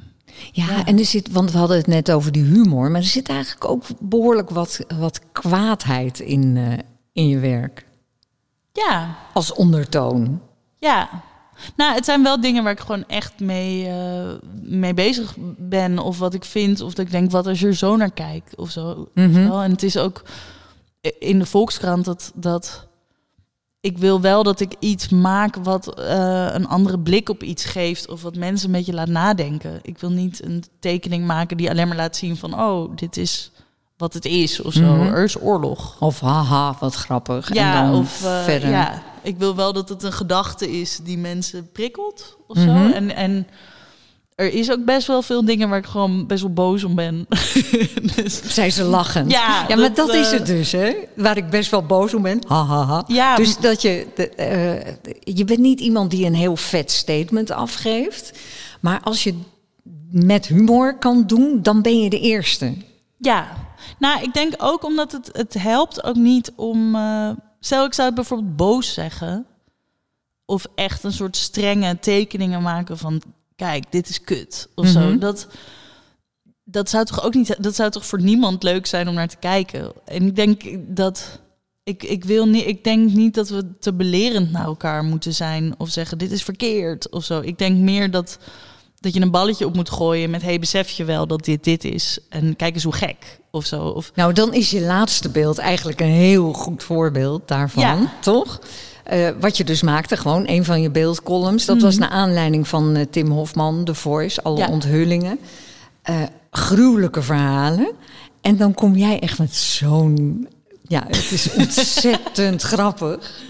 [0.51, 0.86] Ja, Ja.
[0.86, 3.66] en er zit, want we hadden het net over die humor, maar er zit eigenlijk
[3.66, 6.78] ook behoorlijk wat, wat kwaadheid in, eh,
[7.14, 7.86] in je werk.
[8.72, 10.41] ja, Als ondertoon.
[10.80, 11.09] Ja.
[11.76, 14.32] Nou, het zijn wel dingen waar ik gewoon echt mee, eh,
[14.62, 15.99] mee bezig ben.
[15.99, 16.82] Of wat ik vind.
[16.82, 18.55] Of dat ik denk, wat als je er zo naar kijkt.
[18.55, 19.09] Of zo.
[19.14, 19.51] Mhm.
[19.51, 20.24] En het is ook
[21.20, 22.89] in de Volkskrant dat, dat...
[23.80, 28.09] Ik wil wel dat ik iets maak wat eh, een andere blik op iets geeft.
[28.09, 29.80] Of wat mensen een beetje laat nadenken.
[29.82, 32.59] Ik wil niet een tekening maken die alleen maar laat zien van...
[32.59, 33.51] Oh, dit is
[34.01, 34.95] wat het is of zo.
[34.95, 35.14] Mhm.
[35.14, 35.95] Er is oorlog.
[35.99, 37.53] Of haha, wat grappig.
[37.53, 38.70] Ja, en dan of eh, verder.
[38.70, 42.72] ja, ik wil wel dat het een gedachte is die mensen prikkelt of zo.
[42.72, 42.91] Mhm.
[42.91, 43.47] En, en
[44.36, 47.26] er is ook best wel veel dingen waar ik gewoon best wel boos om ben.
[48.15, 49.32] dus, Zijn ze lachend?
[49.32, 50.93] Ja, ja maar dat, dat, is eh, het dus, hè?
[51.15, 52.39] Waar ik best wel boos om ben.
[52.47, 53.03] Ha, ha, ha.
[53.07, 54.93] ja, Dus dat je, de, eh,
[55.36, 58.39] je bent niet iemand die een heel vet statement afgeeft.
[58.80, 59.39] Maar als je
[60.11, 62.74] met humor kan doen, dan ben je de eerste.
[63.17, 63.69] ja.
[63.99, 66.95] Nou, ik denk ook omdat het, het helpt ook niet om...
[66.95, 67.30] eh,
[67.66, 69.45] stel, ik zou het bijvoorbeeld boos zeggen.
[70.45, 73.22] Of echt een soort strenge tekeningen maken van...
[73.55, 74.70] Kijk, dit is kut.
[74.76, 74.99] Of zo.
[74.99, 75.20] Mhm.
[75.20, 75.47] Dat,
[76.64, 77.64] dat zou toch ook niet...
[77.64, 79.91] Dat zou toch voor niemand leuk zijn om naar te kijken.
[80.05, 80.62] En ik denk
[80.95, 81.39] dat...
[81.84, 85.74] Ik, ik, wil niet, ik denk niet dat we te belerend naar elkaar moeten zijn.
[85.78, 87.09] Of zeggen, dit is verkeerd.
[87.09, 87.39] Of zo.
[87.39, 88.39] Ik denk meer dat,
[89.02, 90.41] dat je een balletje op moet gooien met...
[90.41, 92.20] hey, besef je wel dat dit dit is?
[92.30, 93.39] En kijk eens hoe gek.
[93.52, 93.84] Of zo.
[93.88, 98.14] Of, Nou, dan is je laatste beeld eigenlijk een heel goed voorbeeld daarvan, Ja.
[98.22, 98.60] toch?
[99.04, 101.66] Eh, wat je dus maakte, gewoon een van je beeldcolumns.
[101.66, 104.68] Dat was naar aanleiding van eh, Tim Hofman, The Voice, alle Mhm.
[104.68, 104.74] Ja.
[104.74, 105.39] onthullingen.
[106.02, 106.22] Eh,
[106.52, 107.91] gruwelijke verhalen.
[108.41, 110.47] En dan kom jij echt met zo'n...
[110.88, 113.41] Ja, het is ontzettend grappig.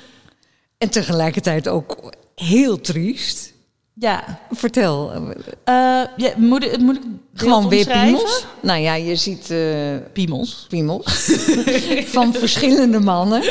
[0.78, 3.54] En tegelijkertijd ook heel triest.
[3.94, 4.40] Ja.
[4.52, 5.12] Vertel,
[5.64, 5.74] eh,
[6.18, 7.02] ja, moet, ik- moet ik
[7.34, 8.46] het gewoon weer piemels?
[8.62, 9.50] Nou ja, je ziet...
[9.50, 9.60] eh,
[10.14, 10.66] Piemels.
[10.70, 11.06] piemels
[12.16, 13.44] van verschillende mannen.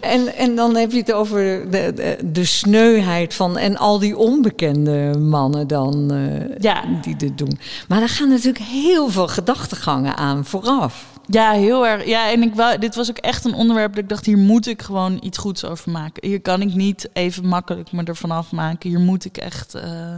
[0.00, 4.16] En, en dan heb je het over de, de, de sneuheid van en al die
[4.16, 6.84] onbekende mannen dan eh, Ja.
[7.02, 7.58] die dit doen.
[7.88, 11.04] Maar daar gaan natuurlijk heel veel gedachtegangen aan vooraf.
[11.30, 12.06] Ja, heel erg.
[12.06, 14.66] Ja, en ik wou, dit was ook echt een onderwerp dat ik dacht, hier moet
[14.66, 16.28] ik gewoon iets goeds over maken.
[16.28, 18.90] Hier kan ik niet even makkelijk me ervan afmaken.
[18.90, 20.14] Hier moet ik echt eh,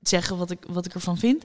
[0.00, 1.44] zeggen wat ik, wat ik ervan vind.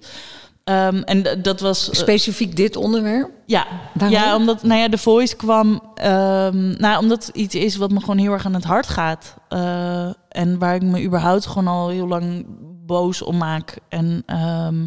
[0.63, 1.89] Ehm, en dat was...
[1.89, 3.29] eh, Specifiek dit onderwerp.
[3.45, 3.65] ja.
[3.93, 4.17] Waarom?
[4.17, 5.81] ja, omdat nou ja, de voice kwam...
[5.95, 9.35] ehm, nou, omdat het iets is wat me gewoon heel erg aan het hart gaat.
[9.49, 12.45] Eh, en waar ik me überhaupt gewoon al heel lang
[12.85, 13.77] boos om maak.
[13.89, 14.23] En...
[14.25, 14.85] ehm,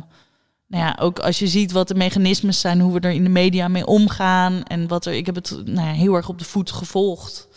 [0.69, 3.29] nou ja, ook als je ziet wat de mechanismes zijn, hoe we er in de
[3.29, 4.63] media mee omgaan.
[4.63, 5.13] En wat er.
[5.13, 7.49] Ik heb het nou ja, heel erg op de voet gevolgd.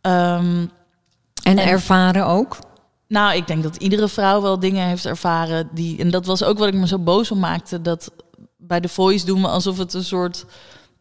[0.00, 0.66] Ehm,
[1.42, 2.58] En, En- ervaren ook.
[3.08, 5.98] nou, ik denk dat iedere vrouw wel dingen heeft ervaren die.
[5.98, 7.82] En dat was ook wat ik me zo boos om maakte.
[7.82, 8.10] Dat
[8.56, 10.44] bij The Voice doen we alsof het een soort.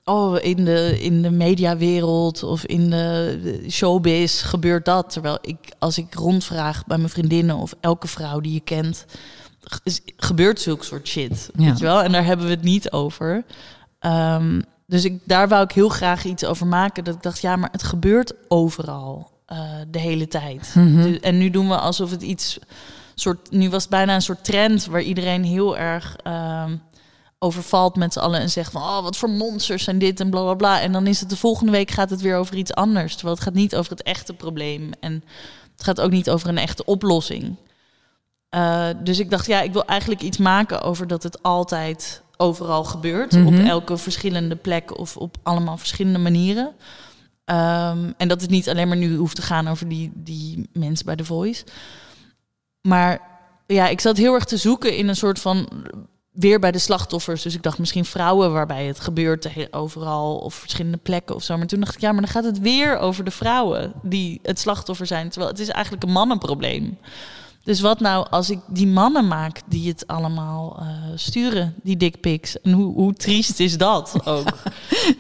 [0.04, 5.10] Oh, in de, in de mediawereld of in de, de showbiz gebeurt dat.
[5.10, 9.06] Terwijl ik, als ik rondvraag bij mijn vriendinnen of elke vrouw die je kent,
[10.18, 11.50] gebeurt zulke soort shit.
[11.56, 11.66] Ja.
[11.70, 12.02] Weet je wel?
[12.04, 13.44] En daar hebben we het niet over.
[14.00, 17.04] Ehm, dus ik, daar wou ik heel graag iets over maken.
[17.04, 20.72] Dat ik dacht, ja, maar het gebeurt overal eh, de hele tijd.
[20.76, 21.02] Mhm.
[21.02, 22.60] Du- En nu doen we alsof het iets
[23.16, 23.52] soort.
[23.52, 26.76] Nu was het bijna een soort trend waar iedereen heel erg ehm,
[27.40, 30.42] overvalt met z'n allen en zegt van oh wat voor monsters zijn dit en bla
[30.42, 30.82] bla bla.
[30.82, 33.14] En dan is het de volgende week gaat het weer over iets anders.
[33.14, 35.24] Terwijl het gaat niet over het echte probleem en
[35.76, 37.56] het gaat ook niet over een echte oplossing.
[38.56, 42.84] Eh, dus ik dacht ja, ik wil eigenlijk iets maken over dat het altijd overal
[42.84, 43.48] gebeurt Mhm.
[43.48, 46.72] op elke verschillende plek of op allemaal verschillende manieren.
[47.46, 51.06] Ehm, en dat het niet alleen maar nu hoeft te gaan over die, die mensen
[51.06, 51.64] bij The Voice.
[52.82, 53.20] Maar
[53.68, 55.70] ja, ik zat heel erg te zoeken in een soort van
[56.32, 57.42] weer bij de slachtoffers.
[57.42, 61.58] Dus ik dacht misschien vrouwen waarbij het gebeurt de overal of verschillende plekken of zo.
[61.58, 64.60] Maar toen dacht ik, ja, maar dan gaat het weer over de vrouwen die het
[64.60, 65.30] slachtoffer zijn.
[65.30, 66.98] Terwijl het is eigenlijk een mannenprobleem.
[67.66, 72.62] Dus wat nou als ik die mannen maak die het allemaal uh, sturen, die dickpics?
[72.62, 74.58] En hoe, hoe triest is dat ook?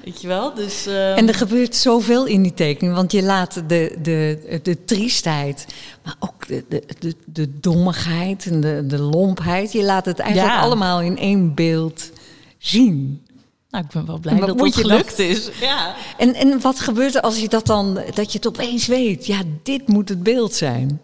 [0.03, 0.53] Weet je wel?
[0.53, 1.17] Dus, uh...
[1.17, 5.65] En er gebeurt zoveel in die tekening, want je laat de, de, de triestheid,
[6.03, 10.53] maar ook de, de, de, de dommigheid en de, de lompheid, je laat het eigenlijk
[10.53, 10.61] ja.
[10.61, 12.11] allemaal in één beeld
[12.57, 13.25] zien.
[13.69, 15.49] Nou, ik ben wel blij dat het gelukt is.
[15.61, 15.95] Ja.
[16.17, 19.25] En, en wat gebeurt er als je dat dan, dat je het opeens weet?
[19.25, 21.01] Ja, dit moet het beeld zijn.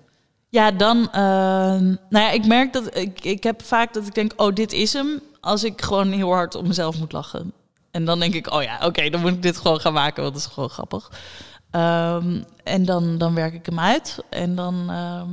[0.51, 0.97] Ja, dan.
[0.97, 4.73] Uh, nou ja, ik merk dat ik, ik heb vaak dat ik denk, oh, dit
[4.73, 5.21] is hem.
[5.39, 7.53] Als ik gewoon heel hard op mezelf moet lachen.
[7.91, 10.35] En dan denk ik, oh ja, oké, dan moet ik dit gewoon gaan maken, want
[10.35, 11.11] dat is gewoon grappig.
[11.71, 14.17] Um, en dan, dan werk ik hem uit.
[14.29, 15.23] En dan uh,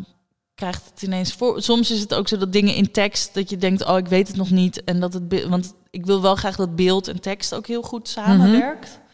[0.55, 1.63] krijgt het ineens voor.
[1.63, 4.29] Soms is het ook zo dat dingen in tekst, dat je denkt, oh, ik weet
[4.29, 4.85] het nog niet.
[4.85, 5.49] En dat het.
[5.49, 8.99] Want ik wil wel graag dat beeld en tekst ook heel goed samenwerkt.
[9.01, 9.07] Mm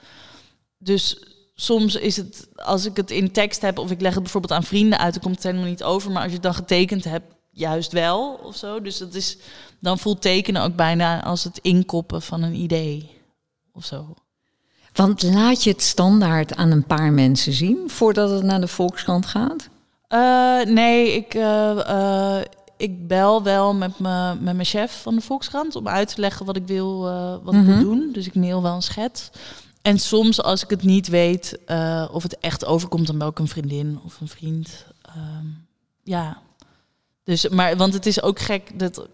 [0.79, 4.53] Dus soms is het, als ik het in tekst heb of ik leg het bijvoorbeeld
[4.53, 6.11] aan vrienden uit, dan komt het helemaal niet over.
[6.11, 8.81] Maar als je het dan getekend hebt, juist wel of zo.
[8.81, 9.37] Dus dat is,
[9.81, 13.11] dan voelt tekenen ook bijna als het inkoppen van een idee
[13.73, 14.15] of zo.
[14.93, 19.27] Want laat je het standaard aan een paar mensen zien voordat het naar de Volkskrant
[19.27, 19.69] gaat?
[20.09, 22.41] Uh, nee, ik, uh,
[22.77, 26.47] ik bel wel met, me, met mijn chef van de Volkskrant om uit te leggen
[26.47, 27.01] wat ik wil,
[27.43, 27.83] wat ik wil mhm.
[27.83, 28.09] doen.
[28.13, 29.31] Dus ik mail wel een schets.
[29.85, 33.39] En soms als ik het niet weet uh, of het echt overkomt, dan bel ik
[33.39, 34.87] een vriendin of een vriend.
[35.17, 35.67] Um,
[36.03, 36.43] ja.
[37.25, 39.09] Dus, maar, want het is ook gek dat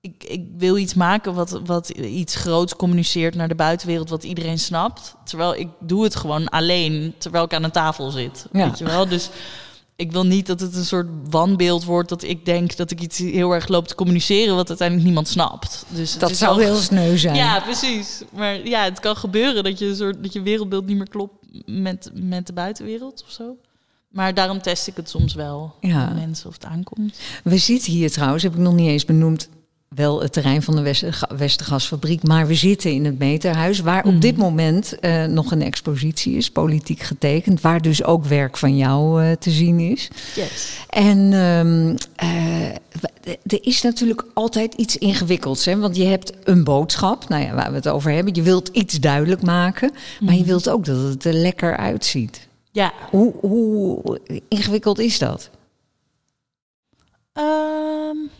[0.00, 4.58] ik, ik wil iets maken wat, wat iets groots communiceert naar de buitenwereld, wat iedereen
[4.58, 5.14] snapt.
[5.24, 8.46] Terwijl ik doe het gewoon alleen, terwijl ik aan een tafel zit.
[8.52, 8.66] Ja.
[8.66, 9.08] Weet je wel?
[9.08, 9.30] Dus
[10.02, 13.18] ik wil niet dat het een soort wanbeeld wordt dat ik denk dat ik iets
[13.18, 15.84] heel erg loop te communiceren wat uiteindelijk niemand snapt.
[15.88, 17.36] Dus dat zou heel sneu zijn.
[17.36, 18.22] Ja, precies.
[18.32, 21.34] Maar ja, het kan gebeuren dat je een soort dat je wereldbeeld niet meer klopt
[21.66, 23.56] met, met de buitenwereld of zo.
[24.08, 25.74] Maar daarom test ik het soms wel.
[25.80, 26.12] Ja.
[26.14, 27.18] Mensen of het aankomt.
[27.44, 29.48] We zitten hier trouwens, heb ik nog niet eens benoemd,
[29.94, 30.94] wel het terrein van de
[31.36, 34.42] Westergasfabriek, maar we zitten in het Meterhuis, waar op dit mhm.
[34.42, 39.32] moment uh, nog een expositie is, politiek getekend, waar dus ook werk van jou uh,
[39.32, 40.08] te zien is.
[40.34, 40.78] Yes.
[40.88, 42.68] En um, uh,
[43.46, 45.78] er is natuurlijk altijd iets ingewikkelds, hè?
[45.78, 48.34] want je hebt een boodschap, nou ja, waar we het over hebben.
[48.34, 50.48] Je wilt iets duidelijk maken, maar je mhm.
[50.48, 52.48] wilt ook dat het er lekker uitziet.
[52.70, 52.92] Ja.
[53.10, 55.50] Hoe, hoe ingewikkeld is dat?
[57.32, 58.30] Um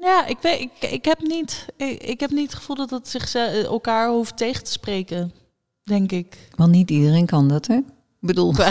[0.00, 3.08] ja, ik, weet, ik, ik, heb niet, ik, ik heb niet het gevoel dat het
[3.08, 5.32] zich elkaar hoeft tegen te spreken,
[5.82, 6.48] denk ik.
[6.56, 7.80] Want niet iedereen kan dat, hè?
[8.20, 8.52] Ik bedoel...
[8.52, 8.66] nee,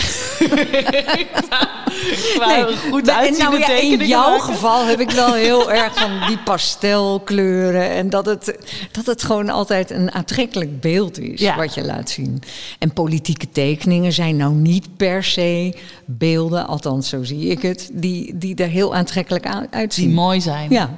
[2.92, 7.90] goed nou, ja, In jouw geval heb ik wel heel erg van die pastelkleuren.
[7.90, 8.58] En dat het,
[8.92, 11.56] dat het gewoon altijd een aantrekkelijk beeld is ja.
[11.56, 12.42] wat je laat zien.
[12.80, 18.38] En politieke tekeningen zijn nou niet per se beelden, althans zo zie ik het, die,
[18.38, 20.06] die er heel aantrekkelijk uitzien.
[20.06, 20.70] Die mooi zijn.
[20.70, 20.98] Ja.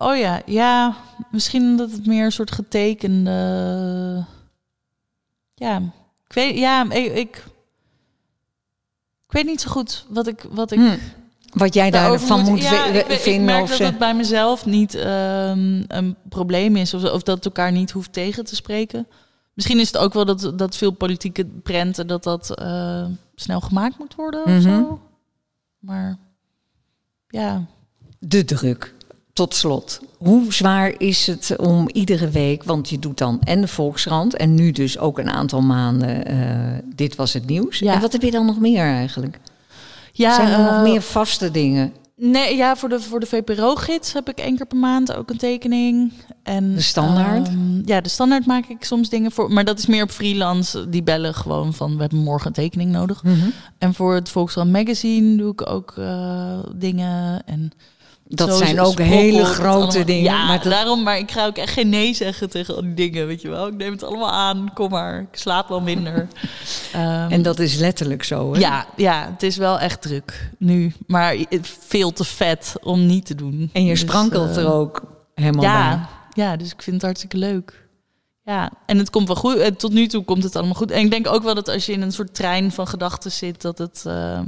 [0.00, 0.96] Oh ja, ja.
[1.30, 4.24] Misschien dat het meer een soort getekende.
[5.54, 5.76] Ja,
[6.26, 7.44] ik weet, ja, ik, ik,
[9.26, 10.46] ik weet niet zo goed wat ik.
[10.50, 10.98] Wat, ik hmm.
[11.52, 13.32] wat jij daarvan moet, moet ja, ik, vinden.
[13.32, 16.94] Ik merk dat het bij mezelf niet um, een probleem is.
[16.94, 19.06] Of, of dat het elkaar niet hoeft tegen te spreken.
[19.54, 23.98] Misschien is het ook wel dat, dat veel politieke prenten dat dat uh, snel gemaakt
[23.98, 24.62] moet worden of mm -hmm.
[24.62, 25.00] zo.
[25.78, 26.18] Maar
[27.28, 27.64] ja.
[28.18, 28.94] De druk
[29.38, 33.68] tot slot, hoe zwaar is het om iedere week, want je doet dan en de
[33.68, 37.78] Volkskrant en nu dus ook een aantal maanden, uh, dit was het nieuws.
[37.78, 37.94] Ja.
[37.94, 39.38] En wat heb je dan nog meer eigenlijk?
[40.12, 41.92] Ja, Zijn er nog eh, meer vaste dingen?
[42.16, 45.36] Nee, ja, voor de, voor de VPRO-gids heb ik één keer per maand ook een
[45.36, 46.12] tekening.
[46.42, 47.48] En, de standaard?
[47.48, 49.52] Ehm, ja, de standaard maak ik soms dingen voor.
[49.52, 50.88] Maar dat is meer op freelance.
[50.88, 53.22] Die bellen gewoon van, we hebben morgen een tekening nodig.
[53.22, 53.48] Mhm.
[53.78, 57.46] En voor het Volkskrant Magazine doe ik ook uh, dingen.
[57.46, 57.72] En
[58.28, 60.22] dat zijn ook hele grote dingen.
[60.22, 63.26] Ja, maar daarom, maar ik ga ook echt geen nee zeggen tegen al die dingen,
[63.26, 63.66] weet je wel.
[63.66, 66.28] Ik neem het allemaal aan, kom maar, ik slaap wel minder.
[66.92, 68.58] Ehm, en dat is letterlijk zo, hè?
[68.58, 73.34] Ja, ja, het is wel echt druk nu, maar veel te vet om niet te
[73.34, 73.70] doen.
[73.72, 75.02] En je dus, sprankelt er eh, ook
[75.34, 76.44] helemaal ja, bij.
[76.44, 77.86] Ja, dus ik vind het hartstikke leuk.
[78.44, 79.56] Ja, en het komt wel goed.
[79.56, 80.90] En tot nu toe komt het allemaal goed.
[80.90, 83.62] En ik denk ook wel dat als je in een soort trein van gedachten zit,
[83.62, 84.04] dat het...
[84.06, 84.40] Uh,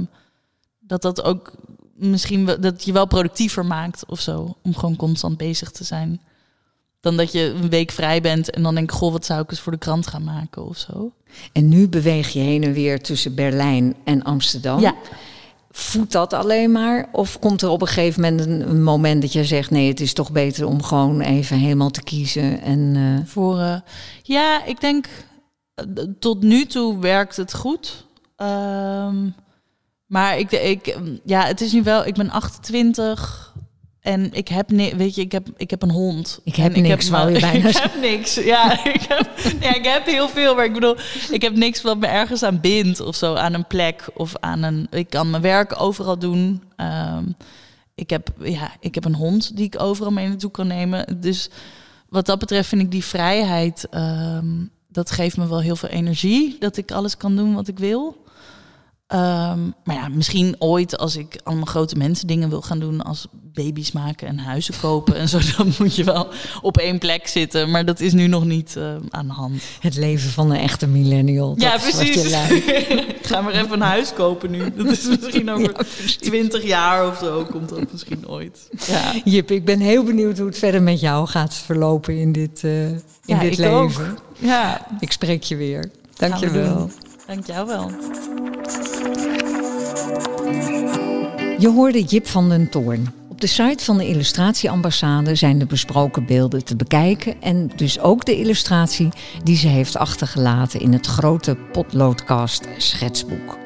[0.79, 1.51] dat dat ook
[1.93, 4.55] misschien dat je wel productiever maakt of zo.
[4.63, 6.21] Om gewoon constant bezig te zijn.
[6.99, 9.51] Dan dat je een week vrij bent en dan denk ik, goh, wat zou ik
[9.51, 11.11] eens voor de krant gaan maken of zo.
[11.51, 14.79] En nu beweeg je heen en weer tussen Berlijn en Amsterdam.
[14.79, 14.95] Ja.
[15.71, 17.09] Voedt dat alleen maar?
[17.11, 20.13] Of komt er op een gegeven moment een, moment dat je zegt: nee, het is
[20.13, 22.61] toch beter om gewoon even helemaal te kiezen?
[22.61, 23.19] En, uh...
[23.25, 23.75] Voor, uh,
[24.23, 25.07] ja, ik denk
[26.19, 28.05] tot nu toe werkt het goed.
[28.37, 29.35] Um,
[30.11, 33.53] Maar ik, ik, ja, het is nu wel, ik ben 28
[33.99, 36.39] en ik heb, weet je, ik heb, ik heb een hond.
[36.43, 38.71] Ik heb en niks, ik wou je bijna Ik heb niks, ja.
[38.93, 40.95] ik, heb, ja, ik heb heel veel, maar ik bedoel,
[41.31, 44.63] ik heb niks wat me ergens aan bindt of zo, aan een plek of aan
[44.63, 44.87] een...
[44.89, 46.63] Ik kan mijn werk overal doen.
[46.75, 47.25] Ehm,
[47.95, 51.19] ik, heb, ja, ik heb een hond die ik overal mee naartoe kan nemen.
[51.19, 51.49] Dus
[52.09, 56.55] wat dat betreft vind ik die vrijheid, ehm, dat geeft me wel heel veel energie.
[56.59, 58.21] Dat ik alles kan doen wat ik wil.
[59.11, 63.27] Ehm, maar ja, misschien ooit als ik allemaal grote mensen dingen wil gaan doen, als
[63.53, 66.27] baby's maken en huizen kopen en zo, dan moet je wel
[66.61, 67.71] op één plek zitten.
[67.71, 69.61] Maar dat is nu nog niet uh, aan de hand.
[69.79, 71.53] Het leven van een echte millennial.
[71.57, 72.31] Ja, precies.
[72.49, 74.73] ik ga maar even een huis kopen nu.
[74.75, 75.73] Dat is misschien over
[76.19, 78.69] twintig jaar of zo, komt dat misschien ooit.
[78.87, 79.13] Ja.
[79.23, 82.89] Jip, ik ben heel benieuwd hoe het verder met jou gaat verlopen in dit, uh,
[82.89, 84.09] in ja, dit leven.
[84.09, 84.23] Ook.
[84.37, 84.87] Ja.
[84.99, 85.91] Ik spreek je weer.
[86.17, 86.89] Dank je wel.
[87.31, 87.91] Dank jou wel.
[91.57, 93.13] Je hoorde Jip van den Toorn.
[93.29, 98.25] Op de site van de Illustratieambassade zijn de besproken beelden te bekijken en dus ook
[98.25, 99.09] de illustratie
[99.43, 103.60] die ze heeft achtergelaten in het grote Potloodcast schetsboek.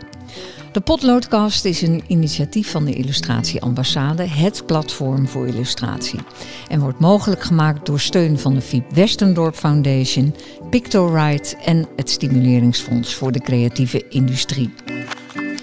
[0.75, 6.19] De Potloodcast is een initiatief van de Illustratieambassade, het platform voor illustratie.
[6.67, 10.35] En wordt mogelijk gemaakt door steun van de Fiep Westendorp Foundation,
[10.69, 14.73] Pictorite en het Stimuleringsfonds voor de creatieve industrie.